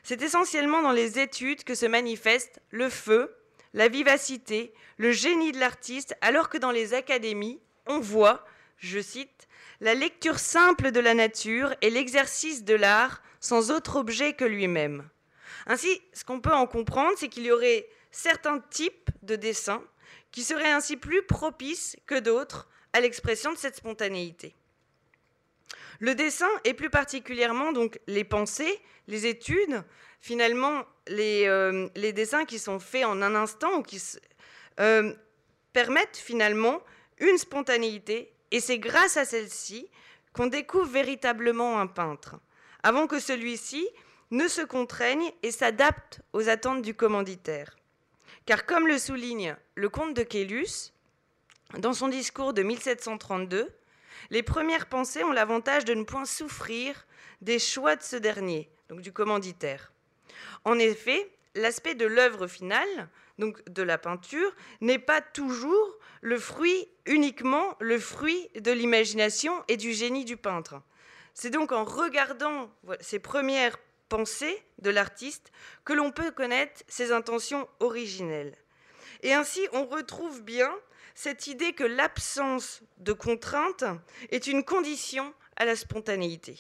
c'est 0.04 0.22
essentiellement 0.22 0.82
dans 0.82 0.92
les 0.92 1.20
études 1.20 1.64
que 1.64 1.76
se 1.76 1.86
manifeste 1.86 2.62
le 2.70 2.90
feu, 2.90 3.36
la 3.74 3.88
vivacité, 3.88 4.74
le 4.98 5.12
génie 5.12 5.52
de 5.52 5.60
l'artiste, 5.60 6.16
alors 6.22 6.50
que 6.50 6.58
dans 6.58 6.72
les 6.72 6.94
académies, 6.94 7.60
on 7.88 8.00
voit, 8.00 8.46
je 8.78 9.00
cite, 9.00 9.48
la 9.80 9.96
lecture 9.96 10.40
simple 10.40 10.92
de 10.92 11.00
la 11.00 11.14
nature 11.14 11.74
et 11.82 11.90
l'exercice 11.90 12.64
de 12.64 12.76
l'art 12.76 13.22
sans 13.40 13.72
autre 13.72 13.98
objet 13.98 14.34
que 14.34 14.46
lui-même. 14.46 15.10
Ainsi, 15.66 16.02
ce 16.14 16.24
qu'on 16.24 16.42
peut 16.42 16.54
en 16.54 16.68
comprendre, 16.68 17.18
c'est 17.18 17.30
qu'il 17.30 17.46
y 17.46 17.52
aurait 17.52 17.88
certains 18.12 18.60
types 18.60 19.10
de 19.24 19.36
dessins 19.36 19.84
qui 20.32 20.44
seraient 20.44 20.72
ainsi 20.72 20.98
plus 20.98 21.24
propices 21.24 21.98
que 22.06 22.20
d'autres 22.20 22.70
à 22.94 23.02
l'expression 23.02 23.52
de 23.52 23.58
cette 23.58 23.78
spontanéité. 23.78 24.56
Le 26.04 26.16
dessin, 26.16 26.50
et 26.66 26.74
plus 26.74 26.90
particulièrement 26.90 27.72
donc 27.72 27.98
les 28.08 28.26
pensées, 28.26 28.82
les 29.08 29.26
études, 29.26 29.86
finalement 30.20 30.84
les, 31.08 31.46
euh, 31.48 31.88
dessins 31.96 32.44
qui 32.44 32.60
sont 32.60 32.82
faits 32.82 33.06
en 33.06 33.22
un 33.22 33.36
instant 33.36 33.78
ou 33.78 33.84
qui 33.84 34.04
euh, 34.82 35.14
permettent 35.72 36.18
finalement 36.18 36.82
une 37.20 37.38
spontanéité, 37.38 38.34
et 38.52 38.60
c'est 38.60 38.80
grâce 38.80 39.16
à 39.16 39.24
celle-ci 39.24 39.90
qu'on 40.34 40.48
découvre 40.48 40.90
véritablement 40.90 41.80
un 41.80 41.88
peintre, 41.88 42.36
avant 42.84 43.08
que 43.08 43.20
celui-ci 43.22 43.88
ne 44.30 44.50
se 44.50 44.62
contraigne 44.62 45.32
et 45.42 45.52
s'adapte 45.52 46.20
aux 46.34 46.50
attentes 46.50 46.82
du 46.82 46.94
commanditaire. 46.94 47.78
Car 48.46 48.66
comme 48.66 48.90
le 48.90 48.98
souligne 48.98 49.56
le 49.76 49.88
comte 49.88 50.14
de 50.14 50.24
Quélus, 50.24 50.92
dans 51.78 51.94
son 51.94 52.10
discours 52.10 52.52
de 52.52 52.62
1732, 52.62 53.74
les 54.30 54.44
premières 54.44 54.88
pensées 54.88 55.24
ont 55.24 55.32
l'avantage 55.32 55.86
de 55.86 55.94
ne 55.94 56.04
point 56.04 56.26
souffrir 56.26 57.06
des 57.42 57.60
choix 57.60 57.96
de 57.96 58.04
ce 58.04 58.16
dernier, 58.16 58.70
donc 58.90 59.02
du 59.02 59.12
commanditaire. 59.12 59.92
En 60.66 60.80
effet, 60.80 61.30
l'aspect 61.56 61.96
de 61.96 62.06
l'œuvre 62.06 62.48
finale, 62.48 63.10
donc 63.38 63.64
de 63.70 63.84
la 63.84 63.98
peinture, 63.98 64.56
n'est 64.82 65.00
pas 65.00 65.22
toujours 65.22 65.98
le 66.22 66.40
fruit 66.40 66.88
uniquement 67.06 67.76
le 67.80 68.00
fruit 68.00 68.50
de 68.60 68.72
l'imagination 68.72 69.64
et 69.68 69.78
du 69.78 69.94
génie 69.94 70.26
du 70.26 70.38
peintre. 70.38 70.82
C'est 71.34 71.50
donc 71.50 71.72
en 71.72 71.84
regardant 71.84 72.72
ces 73.02 73.20
premières 73.20 73.78
pensées 74.08 74.64
de 74.80 74.90
l'artiste 74.90 75.52
que 75.84 75.94
l'on 75.94 76.12
peut 76.12 76.32
connaître 76.32 76.84
ses 76.88 77.12
intentions 77.12 77.68
originelles. 77.80 78.56
Et 79.22 79.34
ainsi, 79.34 79.62
on 79.74 79.86
retrouve 79.86 80.44
bien 80.44 80.72
cette 81.16 81.48
idée 81.48 81.74
que 81.74 81.84
l'absence 81.84 82.82
de 82.98 83.14
contrainte 83.14 83.84
est 84.32 84.48
une 84.48 84.64
condition 84.64 85.34
à 85.56 85.66
la 85.66 85.76
spontanéité. 85.76 86.58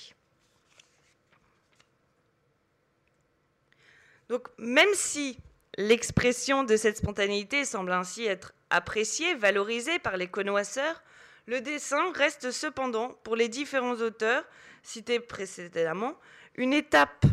Donc 4.30 4.48
même 4.58 4.94
si 4.94 5.38
l'expression 5.78 6.64
de 6.64 6.78
cette 6.78 6.98
spontanéité 6.98 7.66
semble 7.66 7.92
ainsi 7.92 8.26
être 8.26 8.54
appréciée, 8.70 9.36
valorisée 9.36 10.00
par 10.00 10.18
les 10.18 10.28
connoisseurs, 10.28 11.04
le 11.46 11.62
dessin 11.62 12.12
reste 12.14 12.52
cependant, 12.52 13.10
pour 13.24 13.36
les 13.36 13.50
différents 13.50 13.96
auteurs 13.96 14.46
cités 14.82 15.20
précédemment, 15.20 16.18
une 16.56 16.74
étape 16.74 17.26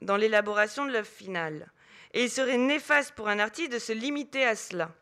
dans 0.00 0.16
l'élaboration 0.16 0.84
de 0.84 0.92
l'œuvre 0.92 1.06
finale. 1.06 1.70
Et 2.12 2.24
il 2.24 2.30
serait 2.30 2.58
néfaste 2.58 3.12
pour 3.12 3.28
un 3.28 3.38
artiste 3.38 3.72
de 3.72 3.78
se 3.78 3.92
limiter 3.92 4.44
à 4.44 4.56
cela. 4.56 4.92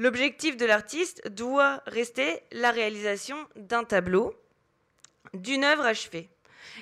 L'objectif 0.00 0.56
de 0.56 0.64
l'artiste 0.64 1.28
doit 1.28 1.82
rester 1.86 2.40
la 2.52 2.70
réalisation 2.70 3.36
d'un 3.54 3.84
tableau, 3.84 4.34
d'une 5.34 5.62
œuvre 5.62 5.84
achevée. 5.84 6.30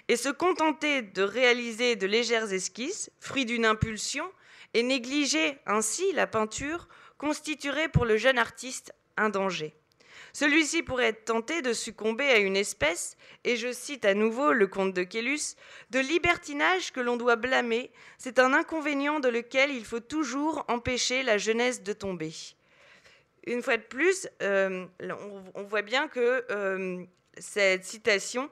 Et 0.07 0.15
se 0.15 0.29
contenter 0.29 1.03
de 1.03 1.25
réaliser 1.25 1.97
de 1.97 2.07
légères 2.07 2.53
esquisses, 2.53 3.11
fruits 3.19 3.45
d'une 3.45 3.67
impulsion, 3.67 4.31
et 4.73 4.85
négliger 4.85 5.59
ainsi 5.67 6.13
la 6.13 6.29
peinture, 6.29 6.87
constituerait 7.17 7.89
pour 7.89 8.05
le 8.05 8.17
jeune 8.17 8.39
artiste 8.39 8.95
un 9.17 9.31
danger. 9.31 9.75
Celui-ci 10.33 10.85
pourrait 10.85 11.09
être 11.09 11.25
tenté 11.25 11.61
de 11.61 11.73
succomber 11.73 12.31
à 12.31 12.39
une 12.39 12.57
espèce, 12.57 13.17
et 13.43 13.57
je 13.57 13.73
cite 13.73 14.05
à 14.05 14.15
nouveau 14.15 14.53
le 14.53 14.69
comte 14.69 14.95
de 14.95 15.03
Quélus, 15.03 15.57
de 15.91 15.99
libertinage 15.99 16.93
que 16.93 17.01
l'on 17.01 17.17
doit 17.17 17.35
blâmer, 17.35 17.91
c'est 18.17 18.39
un 18.39 18.55
inconvénient 18.55 19.19
de 19.19 19.29
lequel 19.29 19.73
il 19.73 19.85
faut 19.85 19.99
toujours 19.99 20.65
empêcher 20.69 21.25
la 21.25 21.37
jeunesse 21.37 21.83
de 21.83 21.93
tomber 21.93 22.33
une 23.49 23.63
fois 23.63 23.77
de 23.77 23.83
plus, 23.83 24.29
euh, 24.43 24.87
on, 25.55 25.63
voit 25.63 25.83
bien 25.83 26.09
que 26.09 26.45
euh, 26.51 27.05
cette 27.39 27.85
citation 27.85 28.51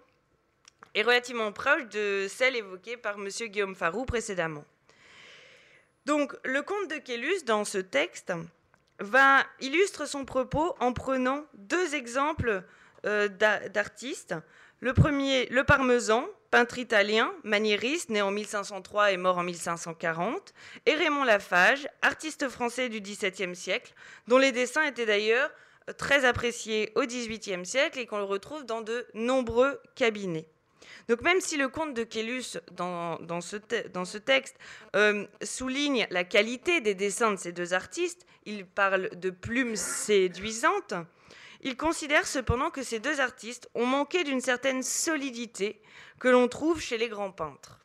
est 0.94 1.02
relativement 1.02 1.52
proche 1.52 1.86
de 1.88 2.26
celle 2.28 2.56
évoquée 2.56 2.96
par 2.96 3.16
M. 3.16 3.28
Guillaume 3.28 3.74
Farou 3.74 4.06
précédemment. 4.06 4.64
Donc, 6.06 6.34
le 6.44 6.62
comte 6.62 6.88
de 6.88 6.96
Quélus, 6.96 7.44
dans 7.44 7.64
ce 7.64 7.78
texte, 7.78 8.32
va 8.98 9.44
illustre 9.60 10.08
son 10.08 10.24
propos 10.24 10.74
en 10.80 10.92
prenant 10.92 11.44
deux 11.54 11.94
exemples 11.94 12.62
euh, 13.04 13.28
d'artistes. 13.28 14.34
Le 14.80 14.94
premier, 14.94 15.46
le 15.46 15.64
Parmesan, 15.64 16.26
peintre 16.56 16.78
italien, 16.78 17.34
maniériste, 17.44 18.08
né 18.08 18.22
en 18.22 18.30
1503 18.30 19.12
et 19.12 19.18
mort 19.18 19.36
en 19.36 19.42
1540, 19.42 20.54
et 20.86 20.94
Raymond 20.94 21.24
Lafage, 21.24 21.86
artiste 22.00 22.48
français 22.48 22.88
du 22.88 23.02
XVIIe 23.02 23.54
siècle, 23.54 23.92
dont 24.26 24.38
les 24.38 24.52
dessins 24.52 24.84
étaient 24.84 25.04
d'ailleurs 25.04 25.50
très 25.98 26.24
appréciés 26.24 26.92
au 26.94 27.02
XVIIIe 27.02 27.66
siècle 27.66 27.98
et 27.98 28.06
qu'on 28.06 28.16
le 28.16 28.24
retrouve 28.24 28.64
dans 28.64 28.80
de 28.80 29.06
nombreux 29.12 29.78
cabinets. 29.96 30.48
Donc 31.10 31.20
même 31.20 31.42
si 31.42 31.58
le 31.58 31.68
comte 31.68 31.92
de 31.92 32.04
Quélus, 32.04 32.56
dans, 32.72 33.18
ce, 33.42 33.56
dans 33.92 34.06
ce, 34.06 34.16
texte, 34.16 34.56
euh, 34.96 35.26
souligne 35.42 36.06
la 36.10 36.24
qualité 36.24 36.80
des 36.80 36.94
dessins 36.94 37.32
de 37.32 37.36
ces 37.38 37.52
deux 37.52 37.74
artistes, 37.74 38.24
il 38.46 38.64
parle 38.64 39.10
de 39.10 39.28
plumes 39.28 39.76
séduisantes, 39.76 40.94
il 41.62 41.76
considère 41.76 42.26
cependant 42.26 42.70
que 42.70 42.82
ces 42.82 42.98
deux 42.98 43.20
artistes 43.20 43.68
ont 43.74 43.86
manqué 43.86 44.24
d'une 44.24 44.40
certaine 44.40 44.82
solidité 44.82 45.80
que 46.18 46.28
l'on 46.28 46.48
trouve 46.48 46.80
chez 46.80 46.98
les 46.98 47.08
grands 47.08 47.32
peintres. 47.32 47.80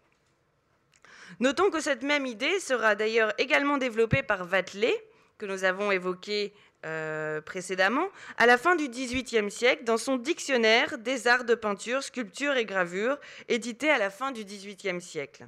Notons 1.40 1.70
que 1.70 1.80
cette 1.80 2.04
même 2.04 2.26
idée 2.26 2.60
sera 2.60 2.96
d'ailleurs 2.96 3.34
également 3.38 3.78
développée 3.78 4.24
par 4.24 4.46
Vatelet, 4.46 5.06
que 5.38 5.46
nous 5.46 5.64
avons 5.64 5.92
évoqué 5.92 6.54
euh, 6.86 7.42
précédemment, 7.42 8.08
à 8.38 8.46
la 8.46 8.58
fin 8.58 8.76
du 8.76 8.90
XVIIIe 8.90 9.50
siècle, 9.50 9.84
dans 9.84 9.98
son 9.98 10.18
dictionnaire 10.18 10.98
des 10.98 11.28
arts 11.28 11.46
de 11.46 11.56
peinture, 11.56 12.04
sculpture 12.04 12.58
et 12.58 12.66
gravure, 12.66 13.18
édité 13.48 13.90
à 13.90 13.98
la 13.98 14.10
fin 14.10 14.32
du 14.32 14.44
XVIIIe 14.44 15.02
siècle. 15.02 15.48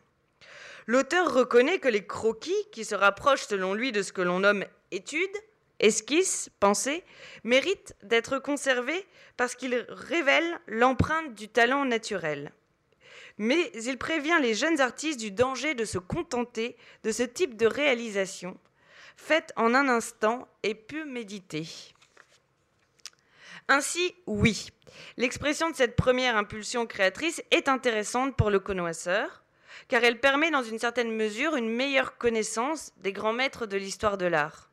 L'auteur 0.85 1.33
reconnaît 1.33 1.79
que 1.79 1.87
les 1.87 2.05
croquis, 2.05 2.55
qui 2.71 2.85
se 2.85 2.95
rapprochent 2.95 3.47
selon 3.47 3.73
lui 3.73 3.91
de 3.91 4.01
ce 4.01 4.13
que 4.13 4.21
l'on 4.21 4.39
nomme 4.39 4.65
études, 4.91 5.37
esquisses, 5.83 6.49
pensées, 6.59 7.03
méritent 7.43 7.93
d'être 8.01 8.39
conservés 8.39 9.05
parce 9.37 9.53
qu'ils 9.53 9.85
révèlent 9.89 10.59
l'empreinte 10.67 11.35
du 11.35 11.49
talent 11.49 11.85
naturel. 11.85 12.51
Mais 13.37 13.71
il 13.73 13.97
prévient 13.97 14.37
les 14.41 14.53
jeunes 14.53 14.79
artistes 14.79 15.19
du 15.19 15.31
danger 15.31 15.75
de 15.75 15.85
se 15.85 15.97
contenter 15.97 16.77
de 17.03 17.11
ce 17.11 17.23
type 17.23 17.57
de 17.57 17.65
réalisation, 17.65 18.57
faite 19.17 19.51
en 19.55 19.75
un 19.75 19.89
instant 19.89 20.47
et 20.63 20.73
peu 20.73 21.03
méditée. 21.05 21.67
Ainsi, 23.67 24.15
oui, 24.25 24.69
l'expression 25.17 25.69
de 25.69 25.75
cette 25.75 25.95
première 25.95 26.37
impulsion 26.37 26.85
créatrice 26.85 27.41
est 27.51 27.67
intéressante 27.67 28.35
pour 28.37 28.51
le 28.51 28.59
connoisseur, 28.59 29.43
car 29.87 30.03
elle 30.03 30.19
permet 30.19 30.51
dans 30.51 30.63
une 30.63 30.79
certaine 30.79 31.11
mesure 31.11 31.55
une 31.55 31.69
meilleure 31.69 32.17
connaissance 32.17 32.91
des 32.97 33.13
grands 33.13 33.33
maîtres 33.33 33.65
de 33.65 33.77
l'histoire 33.77 34.17
de 34.17 34.25
l'art, 34.25 34.69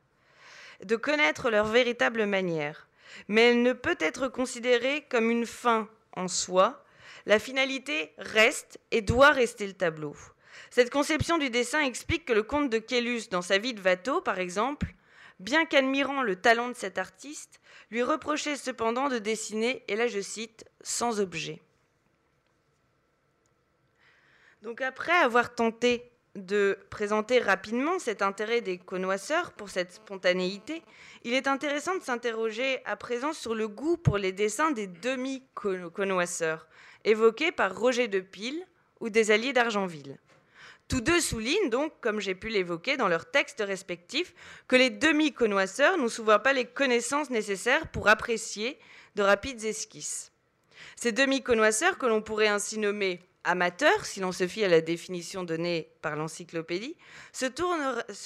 de 0.85 0.97
connaître 0.97 1.51
leur 1.51 1.67
véritable 1.67 2.27
manière. 2.27 2.89
Mais 3.29 3.51
elle 3.51 3.63
ne 3.63 3.73
peut 3.73 3.97
être 4.01 4.29
considérée 4.29 5.07
comme 5.09 5.31
une 5.31 5.47
fin 5.47 5.89
en 6.13 6.29
soi. 6.29 6.85
La 7.27 7.39
finalité 7.39 8.13
reste 8.19 8.79
et 8.91 9.03
doit 9.03 9.31
rester 9.31 9.67
le 9.67 9.75
tableau. 9.75 10.17
Cette 10.71 10.91
conception 10.91 11.39
du 11.39 11.51
dessin 11.51 11.81
explique 11.81 12.25
que 12.25 12.33
le 12.33 12.43
comte 12.43 12.71
de 12.71 12.79
Kélus, 12.79 13.29
dans 13.31 13.43
sa 13.43 13.59
vie 13.59 13.75
de 13.75 13.83
Watteau 13.83 14.21
par 14.21 14.39
exemple, 14.39 14.95
bien 15.39 15.65
qu'admirant 15.65 16.23
le 16.23 16.37
talent 16.37 16.69
de 16.69 16.75
cet 16.75 16.99
artiste, 16.99 17.61
lui 17.91 18.03
reprochait 18.03 18.57
cependant 18.57 19.09
de 19.09 19.19
dessiner, 19.19 19.83
et 19.89 19.97
là 19.97 20.07
je 20.07 20.21
cite, 20.21 20.65
sans 20.83 21.21
objet. 21.21 21.61
Donc 24.63 24.81
après 24.81 25.13
avoir 25.13 25.55
tenté 25.55 26.10
de 26.37 26.79
présenter 26.91 27.41
rapidement 27.41 27.99
cet 27.99 28.23
intérêt 28.23 28.61
des 28.61 28.79
connoisseurs 28.79 29.53
pour 29.53 29.69
cette 29.69 29.93
spontanéité, 29.93 30.83
il 31.25 31.35
est 31.35 31.49
intéressant 31.49 31.97
de 31.97 32.03
s'interroger 32.03 32.81
à 32.85 32.97
présent 32.97 33.33
sur 33.33 33.55
le 33.55 33.69
goût 33.69 33.97
pour 33.97 34.17
les 34.17 34.33
dessins 34.33 34.71
des 34.71 34.87
demi-connoisseurs, 34.87 36.69
évoqués 37.05 37.53
par 37.53 37.77
Roger 37.77 38.09
de 38.09 38.21
Pile 38.21 38.65
ou 39.01 39.11
des 39.11 39.31
alliés 39.31 39.53
d'Argenville. 39.53 40.19
Tous 40.89 41.01
deux 41.01 41.21
soulignent 41.21 41.71
donc, 41.71 41.93
comme 42.01 42.21
j'ai 42.21 42.35
pu 42.35 42.49
l'évoquer 42.49 42.97
dans 42.97 43.09
leurs 43.09 43.31
textes 43.31 43.63
respectifs, 43.65 44.35
que 44.67 44.77
les 44.77 44.91
demi-connoisseurs 44.91 45.99
n'ont 45.99 46.09
souvent 46.09 46.41
pas 46.41 46.53
les 46.53 46.65
connaissances 46.65 47.31
nécessaires 47.31 47.89
pour 47.89 48.09
apprécier 48.09 48.79
de 49.15 49.23
rapides 49.23 49.65
esquisses. 49.65 50.33
Ces 50.97 51.13
demi-connoisseurs, 51.13 51.99
que 51.99 52.07
l'on 52.07 52.23
pourrait 52.23 52.49
ainsi 52.49 52.79
nommer 52.79 53.21
amateur, 53.45 54.05
si 54.05 54.21
l'on 54.21 54.33
se 54.33 54.47
fie 54.47 54.65
à 54.65 54.69
la 54.69 54.81
définition 54.81 55.45
donnée 55.45 55.91
par 56.03 56.17
l'encyclopédie, 56.17 56.97
se, 57.33 57.47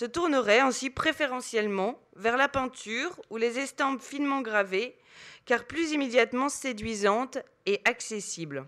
tournerait, 0.06 0.60
ainsi 0.60 0.90
préférentiellement 0.90 2.00
vers 2.16 2.36
la 2.36 2.48
peinture 2.48 3.20
ou 3.30 3.36
les 3.36 3.58
estampes 3.58 4.02
finement 4.02 4.40
gravées, 4.40 4.96
car 5.44 5.64
plus 5.64 5.92
immédiatement 5.92 6.48
séduisantes 6.48 7.38
et 7.66 7.80
accessibles. 7.84 8.66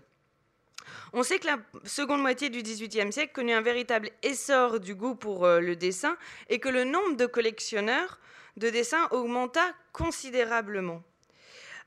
On 1.13 1.23
sait 1.23 1.39
que 1.39 1.47
la 1.47 1.57
seconde 1.83 2.21
moitié 2.21 2.49
du 2.49 2.61
XVIIIe 2.61 3.11
siècle 3.11 3.33
connut 3.33 3.53
un 3.53 3.61
véritable 3.61 4.09
essor 4.23 4.79
du 4.79 4.95
goût 4.95 5.15
pour 5.15 5.45
euh, 5.45 5.59
le 5.59 5.75
dessin 5.75 6.17
et 6.49 6.59
que 6.59 6.69
le 6.69 6.83
nombre 6.83 7.17
de 7.17 7.25
collectionneurs 7.25 8.19
de 8.55 8.69
dessins 8.69 9.07
augmenta 9.11 9.73
considérablement. 9.91 11.03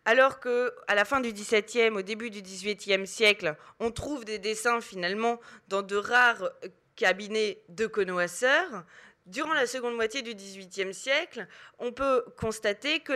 Alors 0.05 0.41
que 0.41 0.73
à 0.89 0.95
la 0.95 1.05
fin 1.05 1.21
du 1.21 1.33
XVIIe, 1.33 1.91
au 1.91 2.03
début 2.03 2.31
du 2.31 2.43
XVIIIe 2.43 3.07
siècle, 3.07 3.57
on 3.79 3.91
trouve 3.91 4.25
des 4.25 4.39
dessins 4.39 4.81
finalement 4.81 5.41
dans 5.69 5.83
de 5.83 5.97
rares 5.97 6.43
euh, 6.43 6.69
cabinets 6.97 7.63
de 7.69 7.87
connoisseurs, 7.87 8.85
durant 9.27 9.53
la 9.53 9.67
seconde 9.67 9.95
moitié 9.95 10.23
du 10.23 10.35
XVIIIe 10.35 10.93
siècle, 10.93 11.47
on 11.79 11.93
peut 11.93 12.25
constater 12.37 13.01
que, 13.01 13.15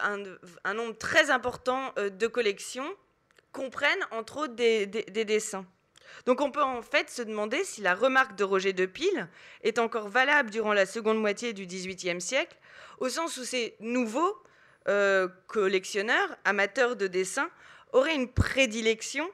un, 0.00 0.74
nombre 0.74 0.96
très 0.96 1.30
important 1.30 1.92
euh, 1.98 2.10
de 2.10 2.26
collections 2.26 2.88
comprennent 3.52 4.06
entre 4.10 4.36
autres 4.38 4.54
des, 4.54 4.86
des, 4.86 5.24
dessins. 5.24 5.66
Donc 6.26 6.40
on 6.40 6.50
peut 6.50 6.62
en 6.62 6.82
fait 6.82 7.10
se 7.10 7.22
demander 7.22 7.64
si 7.64 7.80
la 7.80 7.94
remarque 7.94 8.36
de 8.36 8.44
Roger 8.44 8.72
de 8.72 8.86
Pile 8.86 9.28
est 9.62 9.78
encore 9.78 10.08
valable 10.08 10.50
durant 10.50 10.72
la 10.72 10.86
seconde 10.86 11.18
moitié 11.18 11.52
du 11.52 11.66
XVIIIe 11.66 12.20
siècle, 12.20 12.56
au 12.98 13.08
sens 13.08 13.36
où 13.38 13.44
ces 13.44 13.76
nouveaux 13.80 14.36
euh, 14.88 15.28
collectionneurs, 15.46 16.36
amateurs 16.44 16.96
de 16.96 17.06
dessin, 17.06 17.50
auraient 17.92 18.14
une 18.14 18.32
prédilection 18.32 19.28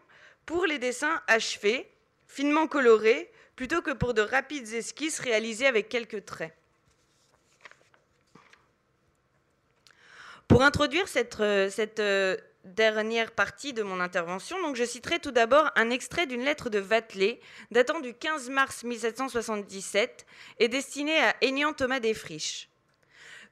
pour 0.47 0.67
les 0.67 0.79
dessins 0.79 1.21
achevés, 1.27 1.91
finement 2.27 2.67
colorés, 2.67 3.31
plutôt 3.57 3.83
que 3.83 3.91
pour 3.91 4.15
de 4.15 4.23
rapides 4.23 4.73
esquisses 4.73 5.19
réalisées 5.21 5.67
avec 5.67 5.89
quelques 5.89 6.25
traits. 6.25 6.55
Pour 10.49 10.63
introduire 10.63 11.09
cette, 11.09 11.41
euh, 11.41 11.71
euh, 11.99 12.37
dernière 12.65 13.33
partie 13.33 13.73
de 13.73 13.83
mon 13.83 14.01
intervention, 14.01 14.57
je 14.75 14.85
citerai 14.85 15.19
tout 15.19 15.31
d'abord 15.31 15.71
un 15.77 15.91
extrait 15.91 16.27
d'une 16.27 16.45
lettre 16.45 16.71
de 16.71 16.79
Vatelet 16.79 17.41
datant 17.71 18.01
du 18.01 18.15
15 18.15 18.51
mars 18.51 18.85
1777 18.85 20.27
et 20.59 20.69
destinée 20.69 21.19
à 21.19 21.35
Aignan 21.41 21.73
Thomas 21.73 22.01
Desfriches. 22.01 22.69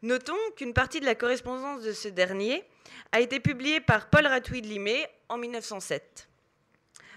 Notons 0.02 0.38
qu'une 0.56 0.72
partie 0.72 1.00
de 1.00 1.04
la 1.04 1.14
correspondance 1.14 1.82
de 1.82 1.92
ce 1.92 2.08
dernier 2.08 2.64
a 3.12 3.20
été 3.20 3.38
publiée 3.38 3.80
par 3.80 4.08
Paul 4.08 4.26
Ratouille 4.26 4.62
de 4.62 4.66
Limay 4.66 5.06
en 5.28 5.36
1907. 5.36 6.26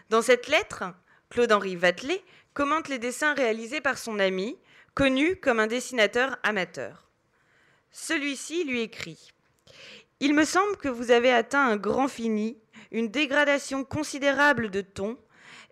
Dans 0.09 0.21
cette 0.21 0.47
lettre, 0.47 0.83
Claude-Henri 1.29 1.77
Vatelet 1.77 2.21
commente 2.53 2.89
les 2.89 2.99
dessins 2.99 3.33
réalisés 3.35 3.79
par 3.79 3.97
son 3.97 4.19
ami, 4.19 4.57
connu 4.95 5.37
comme 5.37 5.61
un 5.61 5.67
dessinateur 5.67 6.37
amateur. 6.43 7.07
Celui-ci 7.91 8.65
lui 8.65 8.81
écrit 8.81 9.31
Il 10.19 10.33
me 10.33 10.43
semble 10.43 10.75
que 10.75 10.89
vous 10.89 11.11
avez 11.11 11.31
atteint 11.31 11.65
un 11.65 11.77
grand 11.77 12.09
fini, 12.09 12.57
une 12.91 13.07
dégradation 13.07 13.85
considérable 13.85 14.69
de 14.69 14.81
ton, 14.81 15.17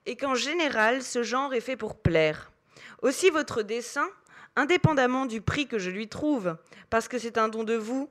et 0.06 0.16
qu'en 0.16 0.34
général 0.34 1.04
ce 1.04 1.24
genre 1.24 1.54
est 1.54 1.60
fait 1.60 1.76
pour 1.76 2.02
plaire. 2.02 2.54
Aussi 3.02 3.30
votre 3.32 3.64
dessin, 3.64 4.08
indépendamment 4.56 5.26
du 5.26 5.42
prix 5.42 5.68
que 5.68 5.80
je 5.80 5.90
lui 5.90 6.08
trouve, 6.08 6.58
parce 6.90 7.08
que 7.08 7.18
c'est 7.18 7.38
un 7.38 7.48
don 7.48 7.64
de 7.64 7.76
vous, 7.76 8.10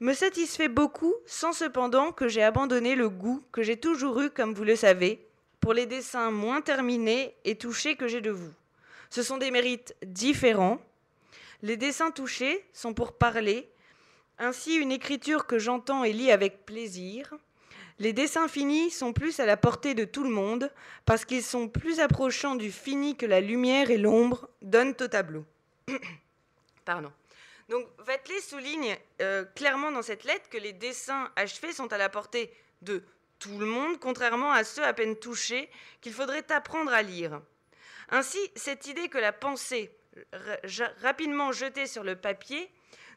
me 0.00 0.14
satisfait 0.14 0.68
beaucoup, 0.68 1.14
sans 1.26 1.52
cependant 1.52 2.12
que 2.12 2.28
j'ai 2.28 2.42
abandonné 2.42 2.94
le 2.94 3.08
goût 3.08 3.42
que 3.52 3.62
j'ai 3.62 3.76
toujours 3.76 4.20
eu, 4.20 4.30
comme 4.30 4.54
vous 4.54 4.64
le 4.64 4.76
savez, 4.76 5.26
pour 5.60 5.72
les 5.74 5.86
dessins 5.86 6.30
moins 6.30 6.60
terminés 6.60 7.34
et 7.44 7.54
touchés 7.56 7.94
que 7.94 8.08
j'ai 8.08 8.20
de 8.20 8.30
vous. 8.30 8.52
Ce 9.10 9.22
sont 9.22 9.38
des 9.38 9.50
mérites 9.50 9.94
différents. 10.04 10.80
Les 11.62 11.76
dessins 11.76 12.10
touchés 12.10 12.64
sont 12.72 12.94
pour 12.94 13.12
parler, 13.12 13.68
ainsi 14.38 14.74
une 14.74 14.90
écriture 14.90 15.46
que 15.46 15.58
j'entends 15.58 16.02
et 16.02 16.12
lis 16.12 16.32
avec 16.32 16.66
plaisir. 16.66 17.34
Les 17.98 18.12
dessins 18.12 18.48
finis 18.48 18.90
sont 18.90 19.12
plus 19.12 19.38
à 19.38 19.46
la 19.46 19.56
portée 19.56 19.94
de 19.94 20.04
tout 20.04 20.24
le 20.24 20.30
monde 20.30 20.72
parce 21.04 21.24
qu'ils 21.24 21.44
sont 21.44 21.68
plus 21.68 22.00
approchants 22.00 22.56
du 22.56 22.72
fini 22.72 23.14
que 23.14 23.26
la 23.26 23.40
lumière 23.40 23.90
et 23.90 23.98
l'ombre 23.98 24.48
donnent 24.62 24.96
au 25.00 25.06
tableau. 25.06 25.44
Pardon. 26.84 27.12
Donc 27.68 27.86
Vatelet 27.98 28.40
souligne 28.40 28.96
euh, 29.20 29.44
clairement 29.54 29.92
dans 29.92 30.02
cette 30.02 30.24
lettre 30.24 30.48
que 30.50 30.58
les 30.58 30.72
dessins 30.72 31.30
achevés 31.36 31.72
sont 31.72 31.92
à 31.92 31.98
la 31.98 32.08
portée 32.08 32.52
de 32.82 33.02
tout 33.38 33.58
le 33.58 33.66
monde, 33.66 33.98
contrairement 33.98 34.52
à 34.52 34.64
ceux 34.64 34.84
à 34.84 34.92
peine 34.92 35.16
touchés 35.16 35.68
qu'il 36.00 36.12
faudrait 36.12 36.50
apprendre 36.52 36.92
à 36.92 37.02
lire. 37.02 37.40
Ainsi, 38.10 38.38
cette 38.56 38.86
idée 38.86 39.08
que 39.08 39.18
la 39.18 39.32
pensée, 39.32 39.90
rapidement 41.00 41.50
jetée 41.50 41.86
sur 41.86 42.04
le 42.04 42.14
papier, 42.14 42.70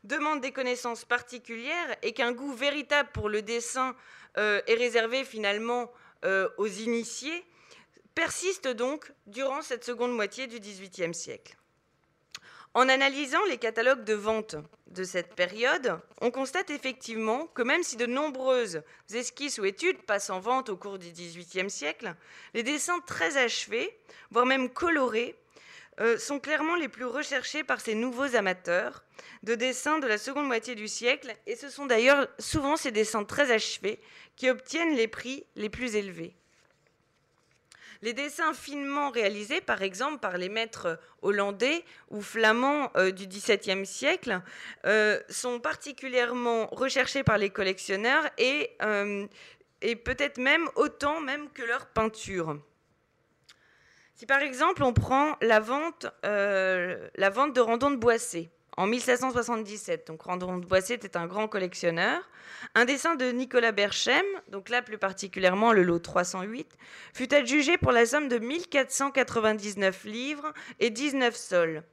demande 0.04 0.42
des 0.42 0.52
connaissances 0.52 1.06
particulières 1.06 1.96
et 2.02 2.14
qu'un 2.14 2.32
goût 2.32 2.54
véritable 2.54 3.10
pour 3.12 3.30
le 3.30 3.42
dessin 3.42 3.96
euh, 4.38 4.62
est 4.68 4.76
réservé 4.76 5.24
finalement 5.24 5.92
euh, 6.24 6.50
aux 6.58 6.68
initiés, 6.68 7.46
persiste 8.14 8.68
donc 8.68 9.12
durant 9.28 9.62
cette 9.62 9.84
seconde 9.84 10.14
moitié 10.14 10.48
du 10.48 10.60
XVIIIe 10.60 11.14
siècle. 11.14 11.58
En 12.76 12.90
analysant 12.90 13.44
les 13.46 13.58
catalogues 13.58 14.04
de 14.04 14.14
vente 14.14 14.58
de 14.88 15.06
cette 15.06 15.34
période, 15.34 15.98
on 16.20 16.30
constate 16.30 16.70
effectivement 16.72 17.48
que 17.48 17.62
même 17.62 17.84
si 17.84 17.96
de 17.96 18.06
nombreuses 18.06 18.82
esquisses 19.14 19.60
ou 19.60 19.64
études 19.64 20.02
passent 20.02 20.30
en 20.30 20.42
vente 20.42 20.68
au 20.68 20.76
cours 20.76 21.00
du 21.00 21.10
XVIIIe 21.10 21.70
siècle, 21.70 22.14
les 22.54 22.64
dessins 22.64 23.00
très 23.08 23.38
achevés, 23.38 23.98
voire 24.30 24.46
même 24.46 24.70
colorés, 24.70 25.36
euh, 26.02 26.18
sont 26.18 26.42
clairement 26.42 26.76
les 26.76 26.90
plus 26.90 27.06
recherchés 27.06 27.64
par 27.64 27.80
ces 27.80 27.96
nouveaux 27.96 28.36
amateurs 28.36 29.06
de 29.44 29.56
dessins 29.56 30.00
de 30.00 30.08
la 30.08 30.18
seconde 30.18 30.48
moitié 30.48 30.76
du 30.76 30.90
siècle, 30.90 31.34
et 31.48 31.56
ce 31.56 31.70
sont 31.70 31.86
d'ailleurs 31.86 32.28
souvent 32.40 32.76
ces 32.76 32.92
dessins 32.92 33.24
très 33.24 33.52
achevés 33.52 34.02
qui 34.36 34.50
obtiennent 34.50 34.98
les 34.98 35.08
prix 35.08 35.46
les 35.56 35.70
plus 35.70 35.96
élevés. 35.96 36.36
Les 38.06 38.14
dessins 38.14 38.54
finement 38.54 39.10
réalisés, 39.10 39.62
par 39.62 39.82
exemple, 39.82 40.20
par 40.20 40.38
les 40.38 40.48
maîtres 40.48 41.00
hollandais 41.24 41.84
ou 42.12 42.22
flamands 42.22 42.92
euh, 42.98 43.10
du 43.10 43.26
XVIIe 43.26 43.84
siècle, 43.84 44.44
euh, 44.86 45.20
sont 45.28 45.60
particulièrement 45.60 46.68
recherchés 46.68 47.24
par 47.24 47.40
les 47.40 47.50
collectionneurs 47.50 48.24
et, 48.38 48.70
euh, 48.84 49.26
peut-être 49.82 50.38
même 50.38 50.70
autant 50.76 51.20
même 51.20 51.50
que 51.50 51.64
leurs 51.64 51.88
peintures. 51.88 52.62
Si 54.14 54.28
par 54.28 54.42
exemple 54.42 54.84
on 54.84 54.94
prend 54.94 55.36
la 55.42 55.60
vente, 55.60 56.06
la 56.24 57.30
vente 57.32 57.54
de 57.54 57.60
Randon 57.60 57.90
de 57.90 57.96
Boissé, 57.96 58.52
en 58.78 58.88
1777. 58.88 60.08
Donc 60.08 60.24
Randon 60.24 60.58
de 60.58 60.66
Boissé 60.66 60.94
était 60.94 61.18
un 61.18 61.28
grand 61.28 61.48
collectionneur. 61.48 62.22
Un 62.74 62.86
dessin 62.86 63.16
de 63.16 63.26
Nicolas 63.32 63.72
Berchem, 63.72 64.26
donc 64.50 64.70
là 64.70 64.82
plus 64.82 64.98
particulièrement 64.98 65.74
le 65.74 65.84
lot 65.84 66.00
308, 66.00 66.68
fut 67.14 67.34
adjugé 67.34 67.78
pour 67.78 67.92
la 67.92 68.06
somme 68.06 68.28
de 68.28 68.38
1499 68.38 70.06
livres 70.06 70.54
et 70.80 70.90
19 70.90 71.36
sols. 71.36 71.84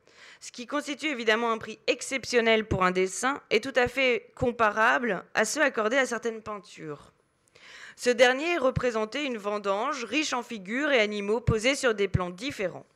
Ce 0.40 0.50
qui 0.50 0.66
constitue 0.66 1.06
évidemment 1.06 1.52
un 1.52 1.58
prix 1.58 1.78
exceptionnel 1.86 2.66
pour 2.66 2.84
un 2.84 2.90
dessin 2.90 3.40
et 3.50 3.60
tout 3.60 3.72
à 3.76 3.86
fait 3.86 4.32
comparable 4.34 5.24
à 5.34 5.44
ceux 5.44 5.62
accordés 5.62 5.98
à 5.98 6.06
certaines 6.06 6.42
peintures. 6.42 7.12
Ce 7.96 8.10
dernier 8.10 8.58
représentait 8.58 9.24
une 9.24 9.38
vendange 9.38 10.04
riche 10.04 10.32
en 10.32 10.42
figures 10.42 10.90
et 10.90 11.00
animaux 11.00 11.40
posés 11.40 11.74
sur 11.74 11.94
des 11.94 12.08
plans 12.08 12.30
différents. 12.30 12.86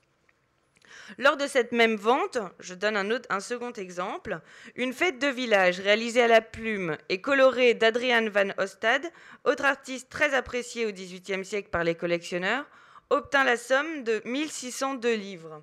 Lors 1.18 1.36
de 1.36 1.46
cette 1.46 1.72
même 1.72 1.96
vente, 1.96 2.38
je 2.60 2.74
donne 2.74 2.96
un, 3.28 3.40
second 3.40 3.72
exemple, 3.72 4.40
une 4.74 4.92
fête 4.92 5.18
de 5.18 5.28
village 5.28 5.80
réalisée 5.80 6.22
à 6.22 6.28
la 6.28 6.40
plume 6.40 6.96
et 7.08 7.20
colorée 7.20 7.74
d'Adrian 7.74 8.28
van 8.28 8.50
Ostad, 8.58 9.10
autre 9.44 9.64
artiste 9.64 10.10
très 10.10 10.34
apprécié 10.34 10.86
au 10.86 10.92
XVIIIe 10.92 11.44
siècle 11.44 11.70
par 11.70 11.84
les 11.84 11.94
collectionneurs, 11.94 12.64
obtint 13.10 13.44
la 13.44 13.56
somme 13.56 14.02
de 14.02 14.20
1602 14.24 15.14
livres. 15.14 15.62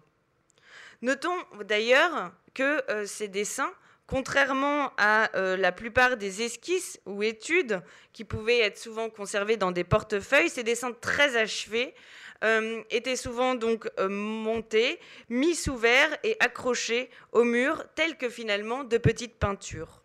Notons 1.01 1.37
d'ailleurs 1.65 2.31
que 2.53 2.89
euh, 2.89 3.05
ces 3.05 3.27
dessins, 3.27 3.73
contrairement 4.07 4.91
à 4.97 5.35
euh, 5.35 5.57
la 5.57 5.73
plupart 5.73 6.15
des 6.15 6.43
esquisses 6.43 6.99
ou 7.05 7.23
études 7.23 7.81
qui 8.13 8.23
pouvaient 8.23 8.59
être 8.59 8.77
souvent 8.77 9.09
conservées 9.09 9.57
dans 9.57 9.71
des 9.71 9.83
portefeuilles, 9.83 10.49
ces 10.49 10.63
dessins 10.63 10.93
très 10.93 11.35
achevés 11.35 11.93
euh, 12.43 12.81
étaient 12.89 13.15
souvent 13.15 13.55
donc 13.55 13.89
euh, 13.99 14.09
montés, 14.09 14.99
mis 15.29 15.55
sous 15.55 15.75
verre 15.75 16.17
et 16.23 16.35
accrochés 16.39 17.09
au 17.31 17.43
mur, 17.43 17.83
tels 17.95 18.17
que 18.17 18.29
finalement 18.29 18.83
de 18.83 18.97
petites 18.97 19.35
peintures. 19.35 20.01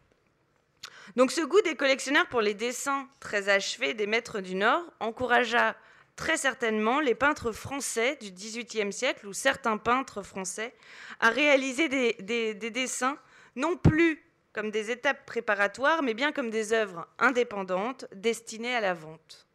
Donc 1.17 1.33
ce 1.33 1.41
goût 1.41 1.61
des 1.63 1.75
collectionneurs 1.75 2.29
pour 2.29 2.41
les 2.41 2.55
dessins 2.55 3.09
très 3.21 3.49
achevés 3.49 3.95
des 3.95 4.07
maîtres 4.07 4.41
du 4.41 4.55
Nord 4.55 4.85
encouragea 5.01 5.75
très 6.17 6.37
certainement 6.37 7.01
les 7.01 7.15
peintres 7.15 7.53
français 7.53 8.17
du 8.21 8.31
XVIIIe 8.31 8.93
siècle 8.93 9.27
ou 9.27 9.33
certains 9.33 9.79
peintres 9.79 10.23
français 10.23 10.75
à 11.21 11.31
réaliser 11.31 11.89
des 11.89 12.55
dessins 12.55 13.17
non 13.57 13.77
plus 13.77 14.23
comme 14.53 14.71
des 14.71 14.91
étapes 14.91 15.27
préparatoires, 15.27 16.03
mais 16.03 16.15
bien 16.15 16.33
comme 16.33 16.51
des 16.51 16.73
œuvres 16.73 17.07
indépendantes 17.19 18.07
destinées 18.13 18.75
à 18.75 18.81
la 18.81 18.95
vente. 18.95 19.48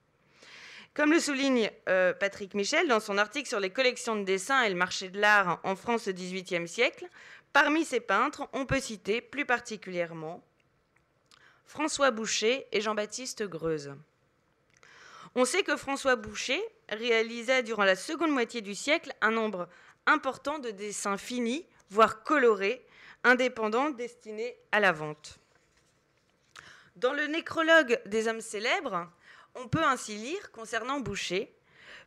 Comme 0.94 1.12
le 1.12 1.20
souligne 1.20 1.72
euh, 1.90 2.14
Patrick 2.14 2.54
Michel 2.54 2.88
dans 2.88 3.00
son 3.00 3.18
article 3.18 3.50
sur 3.50 3.60
les 3.60 3.72
collections 3.72 4.16
de 4.16 4.24
dessins 4.24 4.62
et 4.62 4.70
le 4.70 4.76
marché 4.76 5.10
de 5.10 5.20
l'art 5.20 5.60
en 5.64 5.76
France 5.76 6.08
au 6.08 6.14
XVIIIe 6.14 6.68
siècle, 6.68 7.08
parmi 7.52 7.84
ces 7.84 8.00
peintres, 8.00 8.48
on 8.54 8.68
peut 8.68 8.80
citer 8.80 9.20
plus 9.20 9.46
particulièrement 9.46 10.44
François 11.66 12.12
Boucher 12.12 12.68
et 12.72 12.82
Jean-Baptiste 12.82 13.44
Greuze. 13.44 13.96
On 15.34 15.46
sait 15.46 15.64
que 15.64 15.78
François 15.78 16.16
Boucher 16.16 16.64
réalisa 16.90 17.64
durant 17.64 17.86
la 17.86 17.96
seconde 17.96 18.30
moitié 18.30 18.62
du 18.62 18.76
siècle 18.76 19.14
un 19.22 19.32
nombre 19.32 19.68
important 20.06 20.60
de 20.60 20.70
dessins 20.70 21.18
finis, 21.18 21.66
voire 21.90 22.22
colorés, 22.22 22.86
indépendants 23.24 23.90
destinés 23.90 24.56
à 24.72 24.80
la 24.80 24.92
vente. 24.92 25.40
Dans 26.98 27.14
le 27.14 27.26
nécrologue 27.26 28.00
des 28.06 28.28
hommes 28.28 28.42
célèbres, 28.42 29.10
on 29.56 29.68
peut 29.68 29.84
ainsi 29.84 30.16
lire 30.16 30.52
concernant 30.52 31.00
Boucher 31.00 31.54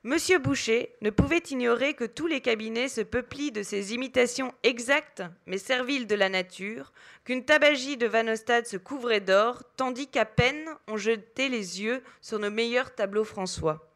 Monsieur 0.02 0.38
Boucher 0.38 0.94
ne 1.00 1.11
pouvait 1.11 1.42
ignorer 1.50 1.94
que 1.94 2.04
tous 2.04 2.26
les 2.26 2.40
cabinets 2.40 2.88
se 2.88 3.00
peuplient 3.00 3.50
de 3.50 3.62
ces 3.62 3.92
imitations 3.94 4.54
exactes 4.62 5.22
mais 5.46 5.59
serviles 5.59 6.06
de 6.06 6.14
la 6.14 6.28
nature, 6.28 6.92
qu'une 7.24 7.44
tabagie 7.44 7.96
de 7.96 8.06
Van 8.06 8.28
Ostade 8.28 8.66
se 8.66 8.76
couvrait 8.76 9.20
d'or, 9.20 9.64
tandis 9.76 10.06
qu'à 10.06 10.24
peine 10.24 10.68
on 10.87 10.96
jetait 10.96 11.48
les 11.48 11.82
yeux 11.82 12.02
sur 12.20 12.38
nos 12.38 12.50
meilleurs 12.50 12.94
tableaux 12.94 13.24
François. 13.24 13.90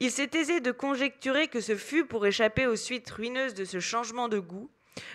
Il 0.00 0.10
s'est 0.10 0.30
aisé 0.34 0.60
de 0.60 0.72
conjecturer 0.72 1.48
que 1.48 1.60
ce 1.60 1.76
fut 1.76 2.04
pour 2.04 2.26
échapper 2.26 2.66
aux 2.66 2.76
suites 2.76 3.10
ruineuses 3.10 3.54
de 3.54 3.64
ce 3.64 3.80
changement 3.80 4.28
de 4.28 4.38
goût 4.38 4.70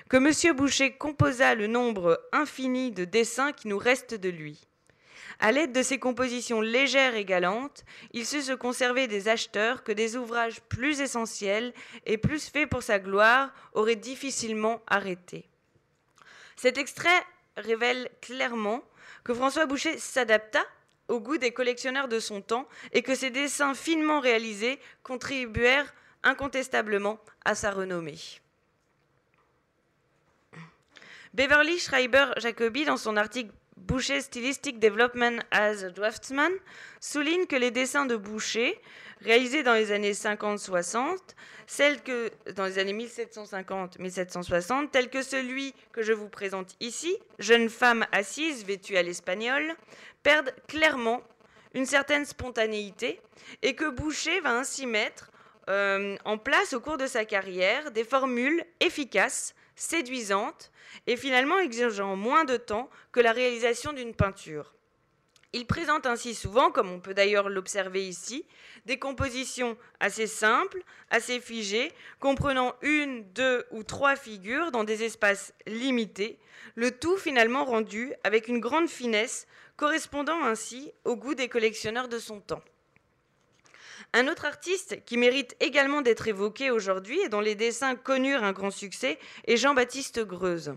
que 0.09 0.17
Monsieur 0.17 0.53
Boucher 0.53 0.93
composa 0.93 1.55
le 1.55 1.67
nombre 1.67 2.19
infini 2.31 2.91
de 2.91 3.05
dessins 3.05 3.53
qui 3.53 3.67
nous 3.67 3.77
restent 3.77 4.15
de 4.15 4.29
lui. 4.29 4.68
À 5.41 5.53
l'aide 5.53 5.71
de 5.71 5.81
ses 5.81 5.99
compositions 5.99 6.59
légères 6.59 7.15
et 7.15 7.23
galantes, 7.23 7.85
il 8.11 8.25
sut 8.25 8.41
se 8.41 8.51
conserver 8.51 9.07
des 9.07 9.29
acheteurs 9.29 9.83
que 9.83 9.93
des 9.93 10.17
ouvrages 10.17 10.59
plus 10.61 10.99
essentiels 10.99 11.73
et 12.05 12.17
plus 12.17 12.49
faits 12.49 12.69
pour 12.69 12.83
sa 12.83 12.99
gloire 12.99 13.53
auraient 13.73 13.95
difficilement 13.95 14.81
arrêté. 14.87 15.45
Cet 16.57 16.77
extrait 16.77 17.23
révèle 17.55 18.09
clairement 18.21 18.83
que 19.23 19.33
François 19.33 19.65
Boucher 19.65 19.97
s'adapta 19.97 20.61
au 21.07 21.21
goût 21.21 21.37
des 21.37 21.51
collectionneurs 21.51 22.09
de 22.09 22.19
son 22.19 22.41
temps 22.41 22.67
et 22.91 23.01
que 23.01 23.15
ses 23.15 23.29
dessins 23.29 23.73
finement 23.73 24.19
réalisés 24.19 24.77
contribuèrent 25.03 25.93
incontestablement 26.23 27.17
à 27.45 27.55
sa 27.55 27.71
renommée. 27.71 28.19
Beverly 31.33 31.79
Schreiber 31.79 32.33
Jacobi, 32.37 32.83
dans 32.85 32.97
son 32.97 33.15
article 33.15 33.51
Boucher 33.79 34.21
Stylistic 34.21 34.79
Development 34.79 35.39
as 35.51 35.83
a 35.83 35.89
Draftsman 35.89 36.51
souligne 36.99 37.45
que 37.45 37.55
les 37.55 37.71
dessins 37.71 38.05
de 38.05 38.15
Boucher, 38.15 38.79
réalisés 39.21 39.63
dans 39.63 39.73
les 39.73 39.91
années 39.91 40.11
50-60, 40.11 41.17
celles 41.65 42.01
que 42.01 42.29
dans 42.55 42.65
les 42.65 42.77
années 42.77 42.93
1750-1760, 42.93 44.89
tels 44.91 45.09
que 45.09 45.21
celui 45.21 45.73
que 45.91 46.01
je 46.03 46.13
vous 46.13 46.29
présente 46.29 46.75
ici, 46.79 47.17
jeune 47.39 47.69
femme 47.69 48.05
assise 48.11 48.65
vêtue 48.65 48.97
à 48.97 49.03
l'espagnol, 49.03 49.75
perdent 50.23 50.53
clairement 50.67 51.21
une 51.73 51.85
certaine 51.85 52.25
spontanéité 52.25 53.21
et 53.61 53.75
que 53.75 53.89
Boucher 53.89 54.39
va 54.41 54.57
ainsi 54.57 54.85
mettre 54.85 55.31
euh, 55.69 56.17
en 56.25 56.37
place 56.37 56.73
au 56.73 56.79
cours 56.79 56.97
de 56.97 57.07
sa 57.07 57.25
carrière 57.25 57.91
des 57.91 58.03
formules 58.03 58.63
efficaces, 58.79 59.53
séduisantes 59.79 60.71
et 61.07 61.15
finalement 61.15 61.57
exigeant 61.57 62.15
moins 62.15 62.45
de 62.45 62.57
temps 62.57 62.89
que 63.11 63.19
la 63.19 63.31
réalisation 63.31 63.93
d'une 63.93 64.13
peinture. 64.13 64.75
Il 65.51 65.65
présente 65.65 66.05
ainsi 66.05 66.35
souvent, 66.35 66.69
comme 66.69 66.91
on 66.91 66.99
peut 66.99 67.15
d'ailleurs 67.15 67.49
l'observer 67.49 68.07
ici, 68.07 68.45
des 68.85 68.99
compositions 68.99 69.77
assez 69.99 70.27
simples, 70.27 70.83
assez 71.09 71.39
figées, 71.39 71.91
comprenant 72.19 72.75
une, 72.83 73.23
deux 73.33 73.65
ou 73.71 73.83
trois 73.83 74.15
figures 74.15 74.71
dans 74.71 74.83
des 74.83 75.03
espaces 75.03 75.53
limités, 75.65 76.37
le 76.75 76.91
tout 76.91 77.17
finalement 77.17 77.65
rendu 77.65 78.13
avec 78.23 78.47
une 78.47 78.59
grande 78.59 78.89
finesse, 78.89 79.47
correspondant 79.75 80.43
ainsi 80.43 80.91
au 81.03 81.15
goût 81.15 81.33
des 81.33 81.47
collectionneurs 81.47 82.09
de 82.09 82.19
son 82.19 82.41
temps. 82.41 82.61
Un 84.13 84.27
autre 84.27 84.45
artiste 84.45 85.05
qui 85.05 85.17
mérite 85.17 85.55
également 85.59 86.01
d'être 86.01 86.27
évoqué 86.27 86.71
aujourd'hui 86.71 87.19
et 87.21 87.29
dont 87.29 87.41
les 87.41 87.53
dessins 87.53 87.95
connurent 87.95 88.43
un 88.43 88.53
grand 88.53 88.71
succès 88.71 89.19
est 89.45 89.55
Jean-Baptiste 89.55 90.21
Greuze. 90.21 90.73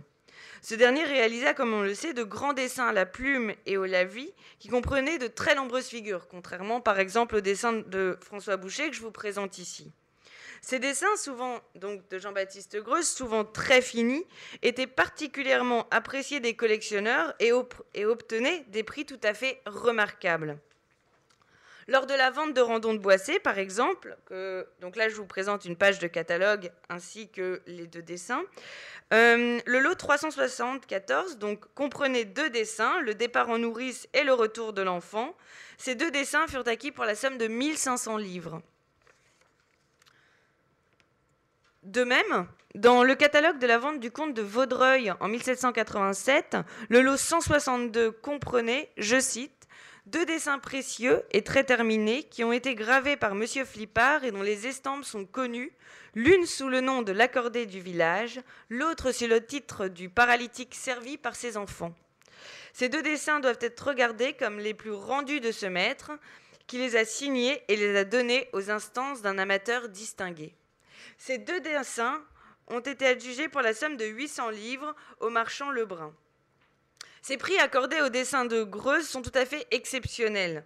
Ce 0.60 0.74
dernier 0.74 1.04
réalisa, 1.04 1.54
comme 1.54 1.72
on 1.72 1.80
le 1.80 1.94
sait, 1.94 2.12
de 2.12 2.24
grands 2.24 2.52
dessins 2.52 2.88
à 2.88 2.92
la 2.92 3.06
plume 3.06 3.54
et 3.64 3.78
au 3.78 3.86
lavis 3.86 4.34
qui 4.58 4.68
comprenaient 4.68 5.16
de 5.16 5.28
très 5.28 5.54
nombreuses 5.54 5.86
figures, 5.86 6.28
contrairement 6.28 6.82
par 6.82 7.00
exemple 7.00 7.36
au 7.36 7.40
dessin 7.40 7.72
de 7.72 8.18
François 8.20 8.58
Boucher 8.58 8.90
que 8.90 8.96
je 8.96 9.00
vous 9.00 9.10
présente 9.10 9.56
ici. 9.56 9.92
Ces 10.60 10.78
dessins, 10.78 11.16
souvent 11.16 11.58
donc 11.74 12.06
de 12.10 12.18
Jean-Baptiste 12.18 12.76
Greuze, 12.76 13.08
souvent 13.08 13.44
très 13.44 13.80
finis, 13.80 14.24
étaient 14.60 14.86
particulièrement 14.86 15.88
appréciés 15.90 16.38
des 16.38 16.54
collectionneurs 16.54 17.34
et, 17.40 17.50
et 17.94 18.04
obtenaient 18.04 18.64
des 18.68 18.82
prix 18.82 19.06
tout 19.06 19.20
à 19.24 19.32
fait 19.32 19.60
remarquables. 19.64 20.60
Lors 21.88 22.06
de 22.06 22.14
la 22.14 22.30
vente 22.30 22.54
de 22.54 22.60
Randon 22.60 22.94
de 22.94 22.98
Boissé, 22.98 23.40
par 23.40 23.58
exemple, 23.58 24.16
donc 24.80 24.96
là 24.96 25.08
je 25.08 25.14
vous 25.14 25.26
présente 25.26 25.64
une 25.64 25.76
page 25.76 25.98
de 25.98 26.06
catalogue 26.06 26.70
ainsi 26.88 27.28
que 27.28 27.62
les 27.66 27.86
deux 27.86 28.02
dessins, 28.02 28.44
euh, 29.12 29.60
le 29.66 29.78
lot 29.80 29.94
374 29.94 31.36
donc, 31.36 31.64
comprenait 31.74 32.24
deux 32.24 32.48
dessins, 32.48 33.00
le 33.00 33.14
départ 33.14 33.50
en 33.50 33.58
nourrice 33.58 34.08
et 34.14 34.24
le 34.24 34.32
retour 34.32 34.72
de 34.72 34.80
l'enfant. 34.80 35.36
Ces 35.76 35.94
deux 35.94 36.10
dessins 36.10 36.46
furent 36.46 36.66
acquis 36.66 36.92
pour 36.92 37.04
la 37.04 37.14
somme 37.14 37.36
de 37.36 37.46
1500 37.46 38.16
livres. 38.16 38.62
De 41.82 42.04
même, 42.04 42.46
dans 42.74 43.02
le 43.02 43.14
catalogue 43.14 43.58
de 43.58 43.66
la 43.66 43.76
vente 43.76 44.00
du 44.00 44.10
comte 44.10 44.32
de 44.34 44.40
Vaudreuil 44.40 45.12
en 45.20 45.28
1787, 45.28 46.56
le 46.88 47.02
lot 47.02 47.16
162 47.16 48.12
comprenait, 48.12 48.90
je 48.96 49.20
cite, 49.20 49.61
deux 50.06 50.26
dessins 50.26 50.58
précieux 50.58 51.22
et 51.30 51.42
très 51.42 51.64
terminés 51.64 52.24
qui 52.24 52.42
ont 52.44 52.52
été 52.52 52.74
gravés 52.74 53.16
par 53.16 53.32
M. 53.32 53.46
Flippard 53.46 54.24
et 54.24 54.32
dont 54.32 54.42
les 54.42 54.66
estampes 54.66 55.04
sont 55.04 55.24
connues, 55.24 55.72
l'une 56.14 56.46
sous 56.46 56.68
le 56.68 56.80
nom 56.80 57.02
de 57.02 57.12
l'accordé 57.12 57.66
du 57.66 57.80
village, 57.80 58.40
l'autre 58.68 59.12
sous 59.12 59.26
le 59.26 59.44
titre 59.44 59.88
du 59.88 60.08
paralytique 60.08 60.74
servi 60.74 61.16
par 61.18 61.36
ses 61.36 61.56
enfants. 61.56 61.94
Ces 62.72 62.88
deux 62.88 63.02
dessins 63.02 63.40
doivent 63.40 63.58
être 63.60 63.86
regardés 63.86 64.32
comme 64.32 64.58
les 64.58 64.74
plus 64.74 64.92
rendus 64.92 65.40
de 65.40 65.52
ce 65.52 65.66
maître, 65.66 66.10
qui 66.66 66.78
les 66.78 66.96
a 66.96 67.04
signés 67.04 67.62
et 67.68 67.76
les 67.76 67.96
a 67.96 68.04
donnés 68.04 68.48
aux 68.52 68.70
instances 68.70 69.22
d'un 69.22 69.38
amateur 69.38 69.88
distingué. 69.88 70.54
Ces 71.18 71.38
deux 71.38 71.60
dessins 71.60 72.20
ont 72.68 72.80
été 72.80 73.06
adjugés 73.06 73.48
pour 73.48 73.60
la 73.60 73.74
somme 73.74 73.96
de 73.96 74.06
800 74.06 74.50
livres 74.50 74.94
au 75.20 75.28
marchand 75.28 75.70
Lebrun. 75.70 76.14
Ces 77.22 77.36
prix 77.36 77.56
accordés 77.58 78.00
aux 78.00 78.08
dessins 78.08 78.44
de 78.44 78.64
Greuze 78.64 79.08
sont 79.08 79.22
tout 79.22 79.32
à 79.34 79.46
fait 79.46 79.64
exceptionnels. 79.70 80.64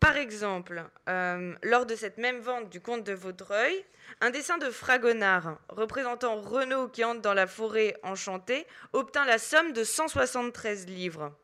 Par 0.00 0.16
exemple, 0.16 0.82
euh, 1.08 1.54
lors 1.62 1.84
de 1.84 1.96
cette 1.96 2.16
même 2.16 2.40
vente 2.40 2.70
du 2.70 2.80
comte 2.80 3.04
de 3.04 3.12
Vaudreuil, 3.12 3.84
un 4.22 4.30
dessin 4.30 4.56
de 4.56 4.70
Fragonard 4.70 5.58
représentant 5.68 6.40
Renaud 6.40 6.88
qui 6.88 7.04
entre 7.04 7.20
dans 7.20 7.34
la 7.34 7.46
forêt 7.46 7.94
enchantée 8.02 8.66
obtint 8.94 9.26
la 9.26 9.38
somme 9.38 9.72
de 9.74 9.84
173 9.84 10.86
livres. 10.86 11.36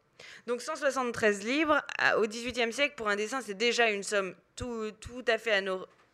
Donc 0.46 0.62
173 0.62 1.44
livres 1.44 1.82
au 2.16 2.26
XVIIIe 2.26 2.72
siècle 2.72 2.94
pour 2.96 3.08
un 3.08 3.16
dessin, 3.16 3.42
c'est 3.42 3.54
déjà 3.54 3.90
une 3.90 4.02
somme 4.02 4.34
tout, 4.56 4.90
tout 5.00 5.24
à 5.26 5.36
fait 5.36 5.52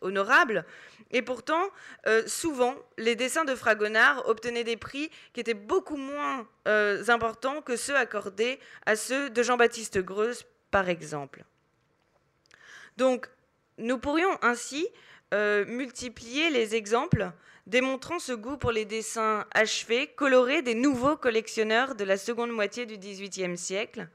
honorable. 0.01 0.65
Et 1.11 1.21
pourtant, 1.21 1.61
euh, 2.07 2.23
souvent, 2.27 2.75
les 2.97 3.15
dessins 3.15 3.45
de 3.45 3.55
Fragonard 3.55 4.27
obtenaient 4.27 4.63
des 4.63 4.77
prix 4.77 5.09
qui 5.33 5.39
étaient 5.39 5.53
beaucoup 5.53 5.97
moins 5.97 6.47
euh, 6.67 7.03
importants 7.09 7.61
que 7.61 7.75
ceux 7.75 7.95
accordés 7.95 8.59
à 8.85 8.95
ceux 8.95 9.29
de 9.29 9.43
Jean-Baptiste 9.43 9.99
Greuze, 9.99 10.45
par 10.71 10.89
exemple. 10.89 11.43
Donc, 12.97 13.29
nous 13.77 13.97
pourrions 13.97 14.37
ainsi 14.41 14.87
euh, 15.33 15.65
multiplier 15.65 16.49
les 16.49 16.75
exemples 16.75 17.31
démontrant 17.67 18.19
ce 18.19 18.33
goût 18.33 18.57
pour 18.57 18.71
les 18.71 18.85
dessins 18.85 19.45
achevés, 19.53 20.07
colorés 20.07 20.61
des 20.61 20.75
nouveaux 20.75 21.17
collectionneurs 21.17 21.95
de 21.95 22.03
la 22.03 22.17
seconde 22.17 22.51
moitié 22.51 22.85
du 22.85 22.97
XVIIIe 22.97 23.57
siècle. 23.57 24.07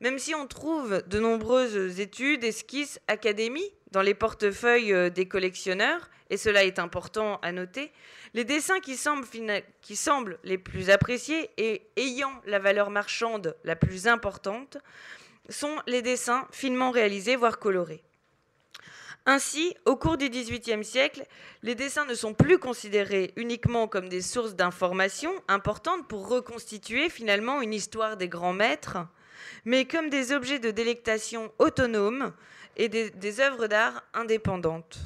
Même 0.00 0.18
si 0.18 0.34
on 0.34 0.46
trouve 0.46 1.02
de 1.06 1.20
nombreuses 1.20 2.00
études, 2.00 2.44
esquisses, 2.44 3.00
académies 3.06 3.72
dans 3.92 4.02
les 4.02 4.14
portefeuilles 4.14 4.92
euh, 4.92 5.10
des 5.10 5.26
collectionneurs, 5.26 6.10
et 6.30 6.36
cela 6.36 6.64
est 6.64 6.78
important 6.78 7.38
à 7.42 7.52
noter, 7.52 7.92
les 8.34 8.44
dessins 8.44 8.80
qui 8.80 8.96
semblent, 8.96 9.26
qui 9.82 9.96
semblent 9.96 10.38
les 10.44 10.58
plus 10.58 10.90
appréciés 10.90 11.50
et 11.56 11.82
ayant 11.96 12.32
la 12.46 12.58
valeur 12.60 12.90
marchande 12.90 13.56
la 13.64 13.74
plus 13.74 14.06
importante 14.06 14.78
sont 15.48 15.76
les 15.86 16.02
dessins 16.02 16.46
finement 16.52 16.92
réalisés, 16.92 17.34
voire 17.34 17.58
colorés. 17.58 18.04
Ainsi, 19.26 19.74
au 19.84 19.96
cours 19.96 20.16
du 20.16 20.30
XVIIIe 20.30 20.84
siècle, 20.84 21.26
les 21.62 21.74
dessins 21.74 22.06
ne 22.06 22.14
sont 22.14 22.32
plus 22.32 22.58
considérés 22.58 23.32
uniquement 23.36 23.86
comme 23.86 24.08
des 24.08 24.22
sources 24.22 24.54
d'informations 24.54 25.34
importantes 25.46 26.08
pour 26.08 26.28
reconstituer 26.28 27.10
finalement 27.10 27.60
une 27.60 27.74
histoire 27.74 28.16
des 28.16 28.28
grands 28.28 28.54
maîtres, 28.54 28.98
mais 29.64 29.84
comme 29.84 30.08
des 30.08 30.32
objets 30.32 30.58
de 30.58 30.70
délectation 30.70 31.52
autonomes 31.58 32.32
et 32.80 32.88
des, 32.88 33.40
œuvres 33.40 33.66
d'art 33.66 34.02
indépendantes. 34.14 34.98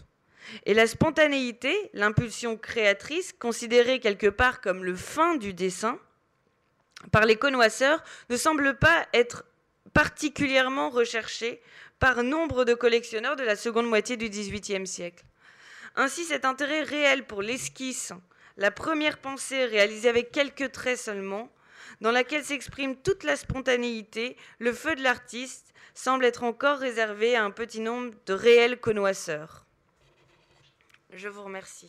Et 0.64 0.74
la 0.74 0.86
spontanéité, 0.86 1.90
l'impulsion 1.92 2.56
créatrice, 2.56 3.32
considérée 3.32 3.98
quelque 3.98 4.28
part 4.28 4.60
comme 4.60 4.84
le 4.84 4.94
fin 4.94 5.34
du 5.34 5.54
dessin, 5.54 5.98
par 7.10 7.24
les 7.26 7.34
connoisseurs, 7.34 8.04
ne 8.30 8.36
semble 8.36 8.78
pas 8.78 9.08
être 9.12 9.44
particulièrement 9.92 10.88
recherchée 10.88 11.60
par 11.98 12.22
nombre 12.22 12.64
de 12.64 12.74
collectionneurs 12.74 13.34
de 13.34 13.42
la 13.42 13.56
seconde 13.56 13.88
moitié 13.88 14.16
du 14.16 14.28
XVIIIe 14.28 14.86
siècle. 14.86 15.24
Ainsi, 15.96 16.24
cet 16.24 16.44
intérêt 16.44 16.82
réel 16.82 17.26
pour 17.26 17.42
l'esquisse, 17.42 18.12
la 18.56 18.70
première 18.70 19.18
pensée 19.18 19.64
réalisée 19.64 20.08
avec 20.08 20.30
quelques 20.30 20.70
traits 20.70 20.98
seulement, 20.98 21.50
dans 22.00 22.10
laquelle 22.10 22.44
s'exprime 22.44 22.96
toute 22.96 23.24
la 23.24 23.36
spontanéité, 23.36 24.36
le 24.58 24.72
feu 24.72 24.94
de 24.94 25.02
l'artiste, 25.02 25.72
semble 25.94 26.24
être 26.24 26.42
encore 26.42 26.78
réservé 26.78 27.36
à 27.36 27.44
un 27.44 27.50
petit 27.50 27.80
nombre 27.80 28.14
de 28.26 28.34
réels 28.34 28.80
connoisseurs. 28.80 29.64
Je 31.12 31.28
vous 31.28 31.44
remercie. 31.44 31.88